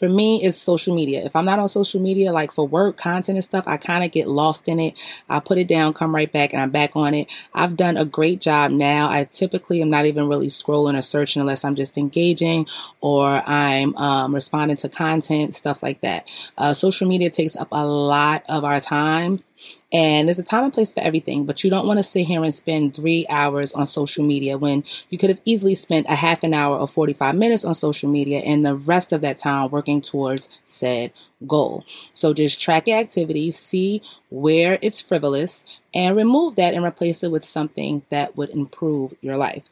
for 0.00 0.08
me 0.08 0.42
it's 0.42 0.56
social 0.56 0.94
media. 0.94 1.22
If 1.24 1.36
I'm 1.36 1.44
not 1.44 1.58
on 1.58 1.68
social 1.68 2.00
media, 2.00 2.32
like 2.32 2.50
for 2.50 2.66
work, 2.66 2.96
content 2.96 3.36
and 3.36 3.44
stuff, 3.44 3.64
I 3.68 3.76
kind 3.76 4.02
of 4.02 4.10
get 4.10 4.26
lost 4.26 4.66
in 4.66 4.80
it. 4.80 4.98
I 5.28 5.40
put 5.40 5.58
it 5.58 5.68
down, 5.68 5.92
come 5.92 6.14
right 6.14 6.32
back, 6.32 6.52
and 6.54 6.62
I'm 6.62 6.70
back 6.70 6.96
on 6.96 7.12
it. 7.14 7.30
I've 7.54 7.76
done 7.76 7.98
a 7.98 8.06
great 8.06 8.40
job 8.40 8.70
now. 8.70 9.10
I 9.10 9.24
typically 9.24 9.82
am 9.82 9.90
not 9.90 10.06
even 10.06 10.26
really 10.26 10.48
scrolling 10.48 10.98
or 10.98 11.02
searching 11.02 11.40
unless 11.40 11.64
I'm 11.64 11.74
just 11.74 11.98
engaging 11.98 12.66
or 13.02 13.42
I'm 13.46 13.94
um, 13.96 14.34
responding 14.34 14.78
to 14.78 14.88
content, 14.88 15.54
stuff 15.54 15.82
like 15.82 16.00
that. 16.00 16.28
Uh, 16.56 16.72
social 16.72 17.06
media 17.06 17.28
takes 17.28 17.54
up 17.54 17.68
a 17.70 17.86
lot 17.86 18.42
of 18.48 18.64
our 18.64 18.80
time 18.80 19.44
And 19.92 20.28
there's 20.28 20.38
a 20.38 20.44
time 20.44 20.64
and 20.64 20.72
place 20.72 20.92
for 20.92 21.00
everything, 21.00 21.46
but 21.46 21.64
you 21.64 21.70
don't 21.70 21.86
want 21.86 21.98
to 21.98 22.02
sit 22.02 22.26
here 22.26 22.44
and 22.44 22.54
spend 22.54 22.94
three 22.94 23.26
hours 23.28 23.72
on 23.72 23.86
social 23.86 24.24
media 24.24 24.56
when 24.56 24.84
you 25.08 25.18
could 25.18 25.30
have 25.30 25.40
easily 25.44 25.74
spent 25.74 26.06
a 26.08 26.14
half 26.14 26.42
an 26.44 26.54
hour 26.54 26.78
or 26.78 26.86
45 26.86 27.34
minutes 27.34 27.64
on 27.64 27.74
social 27.74 28.08
media 28.08 28.38
and 28.40 28.64
the 28.64 28.76
rest 28.76 29.12
of 29.12 29.20
that 29.22 29.38
time 29.38 29.70
working 29.70 30.00
towards 30.00 30.48
said 30.64 31.12
goal. 31.46 31.84
So 32.14 32.32
just 32.32 32.60
track 32.60 32.86
your 32.86 32.98
activities, 32.98 33.58
see 33.58 34.02
where 34.30 34.78
it's 34.82 35.00
frivolous, 35.00 35.64
and 35.94 36.16
remove 36.16 36.56
that 36.56 36.74
and 36.74 36.84
replace 36.84 37.22
it 37.22 37.30
with 37.30 37.44
something 37.44 38.02
that 38.10 38.36
would 38.36 38.50
improve 38.50 39.14
your 39.20 39.36
life. 39.36 39.62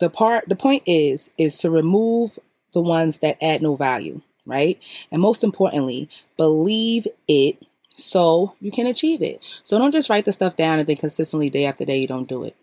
The 0.00 0.10
part, 0.10 0.48
the 0.48 0.56
point 0.56 0.82
is, 0.86 1.30
is 1.38 1.56
to 1.58 1.70
remove 1.70 2.38
the 2.72 2.82
ones 2.82 3.18
that 3.18 3.42
add 3.42 3.62
no 3.62 3.76
value, 3.76 4.20
right? 4.44 4.84
And 5.10 5.22
most 5.22 5.44
importantly, 5.44 6.08
believe 6.36 7.06
it 7.28 7.64
so 7.96 8.54
you 8.60 8.70
can 8.70 8.86
achieve 8.86 9.22
it. 9.22 9.44
So 9.64 9.78
don't 9.78 9.92
just 9.92 10.10
write 10.10 10.24
the 10.24 10.32
stuff 10.32 10.56
down 10.56 10.78
and 10.78 10.88
then 10.88 10.96
consistently 10.96 11.50
day 11.50 11.64
after 11.64 11.84
day 11.84 12.00
you 12.00 12.08
don't 12.08 12.28
do 12.28 12.44
it. 12.44 12.56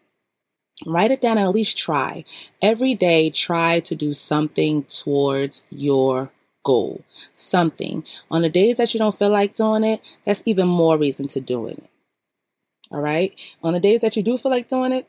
Write 0.85 1.11
it 1.11 1.21
down 1.21 1.37
and 1.37 1.47
at 1.47 1.53
least 1.53 1.77
try. 1.77 2.25
Every 2.61 2.95
day, 2.95 3.29
try 3.29 3.81
to 3.81 3.95
do 3.95 4.13
something 4.13 4.83
towards 4.85 5.61
your 5.69 6.31
goal. 6.63 7.03
Something. 7.33 8.03
On 8.31 8.41
the 8.41 8.49
days 8.49 8.77
that 8.77 8.93
you 8.93 8.99
don't 8.99 9.17
feel 9.17 9.29
like 9.29 9.55
doing 9.55 9.83
it, 9.83 10.01
that's 10.25 10.43
even 10.45 10.67
more 10.67 10.97
reason 10.97 11.27
to 11.29 11.39
doing 11.39 11.77
it. 11.77 11.89
All 12.89 13.01
right. 13.01 13.39
On 13.63 13.73
the 13.73 13.79
days 13.79 14.01
that 14.01 14.15
you 14.15 14.23
do 14.23 14.37
feel 14.37 14.51
like 14.51 14.67
doing 14.67 14.91
it, 14.91 15.07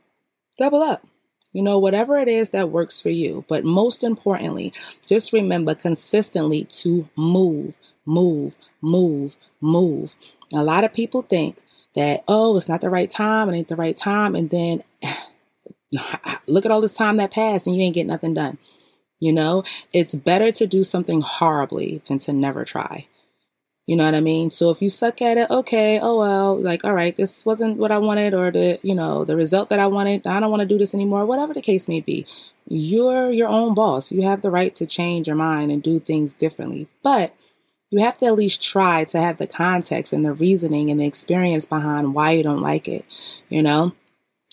double 0.59 0.83
up. 0.83 1.07
You 1.53 1.63
know, 1.63 1.79
whatever 1.79 2.17
it 2.17 2.29
is 2.29 2.51
that 2.51 2.71
works 2.71 3.01
for 3.01 3.11
you. 3.11 3.45
But 3.49 3.65
most 3.65 4.05
importantly, 4.05 4.73
just 5.07 5.33
remember 5.33 5.75
consistently 5.75 6.65
to 6.65 7.09
move, 7.17 7.77
move, 8.07 8.57
move, 8.81 9.37
move. 9.61 10.15
A 10.53 10.63
lot 10.63 10.85
of 10.85 10.93
people 10.93 11.23
think 11.23 11.59
that, 11.95 12.25
oh, 12.29 12.57
it's 12.57 12.69
not 12.69 12.81
the 12.81 12.91
right 12.91 13.11
time, 13.11 13.49
it 13.49 13.57
ain't 13.57 13.69
the 13.69 13.77
right 13.77 13.97
time. 13.97 14.35
And 14.35 14.51
then 14.51 14.83
look 16.49 16.65
at 16.65 16.71
all 16.71 16.81
this 16.81 16.95
time 16.95 17.17
that 17.17 17.33
passed 17.33 17.67
and 17.67 17.77
you 17.77 17.83
ain't 17.83 17.95
get 17.95 18.07
nothing 18.07 18.35
done. 18.35 18.59
You 19.21 19.33
know, 19.33 19.63
it's 19.93 20.15
better 20.15 20.51
to 20.51 20.67
do 20.67 20.83
something 20.83 21.21
horribly 21.21 22.03
than 22.09 22.19
to 22.21 22.33
never 22.33 22.65
try. 22.65 23.07
You 23.87 23.97
know 23.97 24.05
what 24.05 24.15
I 24.15 24.21
mean? 24.21 24.51
So 24.51 24.71
if 24.71 24.81
you 24.81 24.91
suck 24.91 25.21
at 25.23 25.37
it, 25.37 25.51
okay, 25.51 25.99
oh 26.01 26.19
well, 26.19 26.61
like, 26.61 26.85
all 26.85 26.95
right, 26.95 27.17
this 27.17 27.45
wasn't 27.45 27.79
what 27.79 27.91
I 27.91 27.99
wanted 27.99 28.33
or 28.33 28.51
the, 28.51 28.79
you 28.83 28.95
know, 28.95 29.25
the 29.25 29.37
result 29.37 29.71
that 29.71 29.81
I 29.81 29.87
wanted. 29.89 30.27
I 30.27 30.39
don't 30.39 30.51
want 30.51 30.61
to 30.61 30.69
do 30.69 30.79
this 30.79 30.95
anymore, 30.95 31.27
whatever 31.27 31.53
the 31.53 31.63
case 31.63 31.89
may 31.89 32.01
be. 32.01 32.27
You're 32.69 33.31
your 33.31 33.49
own 33.49 33.75
boss. 33.75 34.13
You 34.13 34.23
have 34.23 34.43
the 34.43 34.53
right 34.53 34.75
to 34.77 34.87
change 34.87 35.27
your 35.27 35.37
mind 35.37 35.73
and 35.73 35.83
do 35.83 35.99
things 35.99 36.33
differently. 36.33 36.87
But 37.03 37.35
you 37.93 38.01
have 38.01 38.19
to 38.19 38.27
at 38.27 38.35
least 38.35 38.63
try 38.63 39.05
to 39.05 39.21
have 39.21 39.39
the 39.39 39.47
context 39.47 40.13
and 40.13 40.25
the 40.25 40.33
reasoning 40.33 40.91
and 40.91 41.01
the 41.01 41.07
experience 41.07 41.67
behind 41.67 42.15
why 42.15 42.33
you 42.33 42.43
don't 42.43 42.63
like 42.63 42.89
it, 42.89 43.05
you 43.49 43.63
know? 43.63 43.93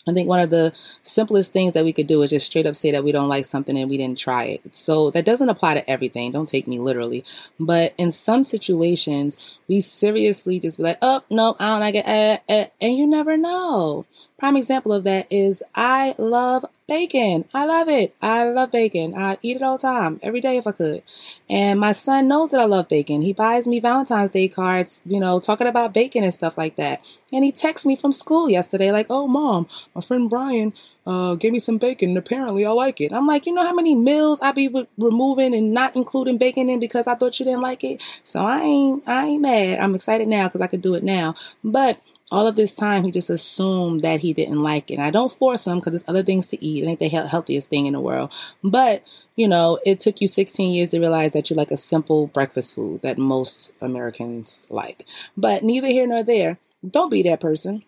I 0.08 0.14
think 0.14 0.28
one 0.28 0.40
of 0.40 0.50
the 0.50 0.74
simplest 1.04 1.54
things 1.54 1.74
that 1.74 1.84
we 1.84 1.94
could 1.94 2.08
do 2.08 2.22
is 2.22 2.32
just 2.32 2.48
straight 2.48 2.66
up 2.66 2.76
say 2.76 2.92
that 2.92 3.04
we 3.04 3.12
don't 3.12 3.30
like 3.30 3.46
something 3.46 3.78
and 3.78 3.90
we 3.90 3.98
didn't 3.98 4.18
try 4.18 4.46
it. 4.46 4.76
So 4.76 5.12
that 5.12 5.26
doesn't 5.26 5.50
apply 5.50 5.76
to 5.76 5.90
everything. 5.90 6.32
Don't 6.32 6.48
take 6.48 6.68
me 6.68 6.80
literally. 6.80 7.24
But 7.60 7.94
in 7.98 8.12
some 8.12 8.44
situations, 8.44 9.60
we 9.68 9.82
seriously 9.82 10.60
just 10.60 10.78
be 10.78 10.84
like, 10.84 10.98
oh, 11.02 11.22
no, 11.30 11.56
I 11.60 11.68
don't 11.68 11.80
like 11.82 11.96
it. 11.96 12.08
Uh, 12.08 12.38
uh, 12.52 12.66
and 12.82 12.98
you 12.98 13.06
never 13.06 13.38
know. 13.38 14.06
Prime 14.40 14.56
example 14.56 14.94
of 14.94 15.04
that 15.04 15.28
is 15.30 15.62
I 15.76 16.16
love 16.18 16.66
bacon. 16.88 17.44
I 17.54 17.66
love 17.66 17.90
it. 17.90 18.16
I 18.22 18.46
love 18.46 18.72
bacon. 18.72 19.14
I 19.14 19.38
eat 19.42 19.58
it 19.58 19.62
all 19.62 19.78
the 19.78 19.82
time, 19.82 20.18
every 20.24 20.40
day 20.40 20.56
if 20.56 20.66
I 20.66 20.72
could. 20.72 21.04
And 21.50 21.78
my 21.78 21.92
son 21.92 22.30
knows 22.30 22.52
that 22.52 22.62
I 22.62 22.66
love 22.66 22.88
bacon. 22.88 23.22
He 23.22 23.34
buys 23.34 23.68
me 23.68 23.82
Valentine's 23.82 24.32
Day 24.32 24.48
cards, 24.48 25.02
you 25.06 25.20
know, 25.20 25.42
talking 25.42 25.68
about 25.68 25.94
bacon 25.94 26.24
and 26.24 26.34
stuff 26.34 26.58
like 26.58 26.78
that. 26.78 27.02
And 27.34 27.44
he 27.44 27.52
texts 27.52 27.86
me 27.86 27.98
from 27.98 28.14
school 28.14 28.50
yesterday, 28.50 28.92
like, 28.92 29.08
oh, 29.10 29.28
mom, 29.28 29.68
my 29.94 30.00
friend 30.02 30.30
Brian 30.30 30.74
uh, 31.06 31.36
gave 31.36 31.52
me 31.52 31.60
some 31.60 31.78
bacon 31.78 32.10
and 32.10 32.18
apparently 32.18 32.66
I 32.66 32.72
like 32.72 33.02
it. 33.02 33.12
I'm 33.12 33.28
like, 33.28 33.46
you 33.46 33.54
know 33.54 33.66
how 33.66 33.74
many 33.74 33.94
meals 33.94 34.40
I 34.42 34.54
be 34.54 34.74
removing 34.98 35.54
and 35.54 35.74
not 35.74 35.98
including 35.98 36.38
bacon 36.38 36.70
in 36.70 36.80
because 36.80 37.08
I 37.08 37.16
thought 37.16 37.40
you 37.40 37.46
didn't 37.46 37.62
like 37.62 37.84
it? 37.84 38.02
So 38.24 38.40
I 38.40 38.62
ain't, 38.62 39.08
I 39.08 39.26
ain't 39.26 39.42
mad. 39.42 39.80
I'm 39.80 39.96
excited 39.96 40.30
now 40.30 40.48
because 40.48 40.62
I 40.62 40.68
could 40.68 40.82
do 40.82 40.96
it 40.96 41.04
now. 41.04 41.36
But 41.62 42.00
all 42.32 42.48
of 42.48 42.56
this 42.56 42.74
time 42.74 43.04
he 43.04 43.12
just 43.12 43.30
assumed 43.30 44.02
that 44.02 44.20
he 44.20 44.34
didn't 44.34 44.62
like 44.62 44.92
it. 44.92 44.96
And 44.96 45.04
I 45.04 45.12
don't 45.12 45.32
force 45.32 45.66
him 45.66 45.80
because 45.80 45.92
there's 45.92 46.10
other 46.10 46.24
things 46.24 46.48
to 46.48 46.64
eat. 46.64 46.84
It 46.84 46.88
ain't 46.88 47.00
the 47.00 47.08
healthiest 47.10 47.70
thing 47.70 47.86
in 47.86 47.94
the 47.94 48.00
world. 48.00 48.34
But, 48.64 49.04
you 49.36 49.48
know, 49.48 49.80
it 49.86 50.00
took 50.00 50.22
you 50.22 50.28
16 50.28 50.72
years 50.72 50.92
to 50.92 51.00
realize 51.00 51.34
that 51.34 51.50
you 51.50 51.56
like 51.56 51.72
a 51.72 51.78
simple 51.78 52.28
breakfast 52.28 52.76
food 52.76 53.02
that 53.02 53.18
most 53.18 53.72
Americans 53.82 54.62
like. 54.70 55.08
But 55.36 55.64
neither 55.64 55.88
here 55.88 56.08
nor 56.08 56.24
there. 56.24 56.60
Don't 56.88 57.10
be 57.10 57.24
that 57.24 57.42
person. 57.42 57.84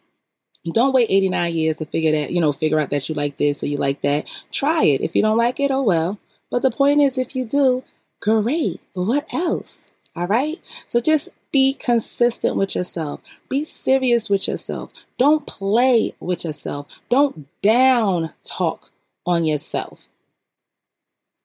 Don't 0.71 0.93
wait 0.93 1.09
89 1.09 1.53
years 1.53 1.75
to 1.77 1.85
figure 1.85 2.11
that, 2.11 2.31
you 2.31 2.41
know, 2.41 2.51
figure 2.51 2.79
out 2.79 2.91
that 2.91 3.09
you 3.09 3.15
like 3.15 3.37
this 3.37 3.63
or 3.63 3.67
you 3.67 3.77
like 3.77 4.01
that. 4.01 4.27
Try 4.51 4.83
it. 4.83 5.01
If 5.01 5.15
you 5.15 5.21
don't 5.21 5.37
like 5.37 5.59
it, 5.59 5.71
oh 5.71 5.81
well. 5.81 6.19
But 6.51 6.61
the 6.61 6.71
point 6.71 7.01
is, 7.01 7.17
if 7.17 7.35
you 7.35 7.45
do, 7.45 7.83
great. 8.21 8.81
What 8.93 9.33
else? 9.33 9.90
All 10.15 10.27
right. 10.27 10.57
So 10.87 10.99
just 10.99 11.29
be 11.51 11.73
consistent 11.73 12.55
with 12.55 12.75
yourself. 12.75 13.21
Be 13.49 13.63
serious 13.63 14.29
with 14.29 14.47
yourself. 14.47 14.91
Don't 15.17 15.47
play 15.47 16.13
with 16.19 16.43
yourself. 16.43 17.01
Don't 17.09 17.47
down 17.61 18.33
talk 18.43 18.91
on 19.25 19.45
yourself. 19.45 20.07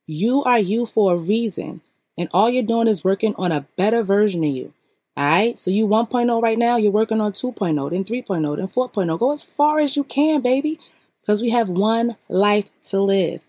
You 0.07 0.45
are 0.45 0.59
you 0.59 0.87
for 0.87 1.15
a 1.15 1.19
reason. 1.19 1.81
And 2.19 2.29
all 2.33 2.49
you're 2.49 2.63
doing 2.63 2.89
is 2.89 3.05
working 3.05 3.35
on 3.37 3.53
a 3.53 3.67
better 3.77 4.03
version 4.03 4.43
of 4.45 4.51
you. 4.51 4.73
All 5.17 5.29
right. 5.29 5.59
So 5.59 5.71
you 5.71 5.87
1.0 5.87 6.43
right 6.43 6.59
now, 6.59 6.77
you're 6.77 6.91
working 6.93 7.21
on 7.21 7.33
2.0, 7.33 7.91
then 7.91 8.05
3.0, 8.05 8.57
then 8.57 8.69
4.0. 8.69 9.19
Go 9.19 9.33
as 9.33 9.45
far 9.45 9.81
as 9.81 9.97
you 9.97 10.05
can, 10.05 10.41
baby, 10.41 10.79
because 11.21 11.41
we 11.41 11.51
have 11.51 11.69
one 11.69 12.17
life 12.29 12.69
to 12.85 13.01
live. 13.01 13.41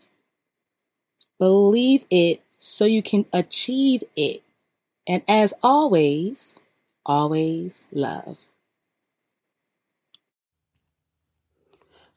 Believe 1.39 2.05
it 2.09 2.41
so 2.57 2.85
you 2.85 3.03
can 3.03 3.25
achieve 3.31 4.03
it. 4.15 4.43
And 5.07 5.23
as 5.27 5.53
always, 5.63 6.55
always 7.05 7.87
love. 7.91 8.37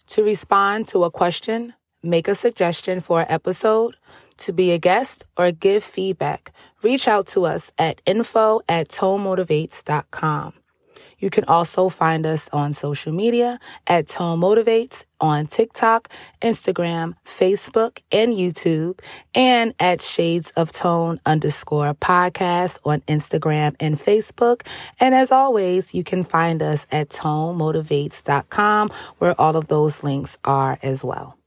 To 0.09 0.25
respond 0.25 0.89
to 0.89 1.05
a 1.05 1.11
question, 1.11 1.75
make 2.03 2.27
a 2.27 2.35
suggestion 2.35 2.99
for 2.99 3.21
an 3.21 3.27
episode, 3.31 3.97
to 4.39 4.53
be 4.53 4.73
a 4.73 4.79
guest, 4.79 5.25
or 5.37 5.53
give 5.53 5.85
feedback, 5.85 6.53
reach 6.83 7.07
out 7.07 7.29
to 7.29 7.47
us 7.47 7.71
at 7.79 8.01
info 8.07 8.61
at 8.69 8.89
tonemotivates.com. 8.89 10.60
You 11.21 11.31
can 11.31 11.45
also 11.45 11.89
find 11.89 12.27
us 12.27 12.49
on 12.53 12.73
social 12.73 13.13
media 13.13 13.59
at 13.87 14.09
Tone 14.09 14.41
Motivates 14.41 15.05
on 15.21 15.47
TikTok, 15.47 16.09
Instagram, 16.43 17.15
Facebook, 17.25 18.01
and 18.11 18.33
YouTube, 18.33 19.01
and 19.35 19.75
at 19.79 20.03
Shades 20.03 20.51
of 20.53 20.73
Tone 20.73 21.21
underscore 21.27 21.95
podcast 21.95 22.79
on 22.85 23.03
Instagram 23.03 23.77
and 23.79 23.97
Facebook. 23.97 24.67
And 24.99 25.15
as 25.15 25.31
always, 25.31 25.95
you 25.95 26.03
can 26.03 26.25
find 26.25 26.63
us 26.63 26.87
at 26.91 27.11
tonemotivates.com 27.11 28.89
where 29.19 29.41
all 29.41 29.57
of 29.57 29.69
those 29.69 30.03
links 30.03 30.39
are 30.45 30.79
as 30.83 31.05
well. 31.05 31.40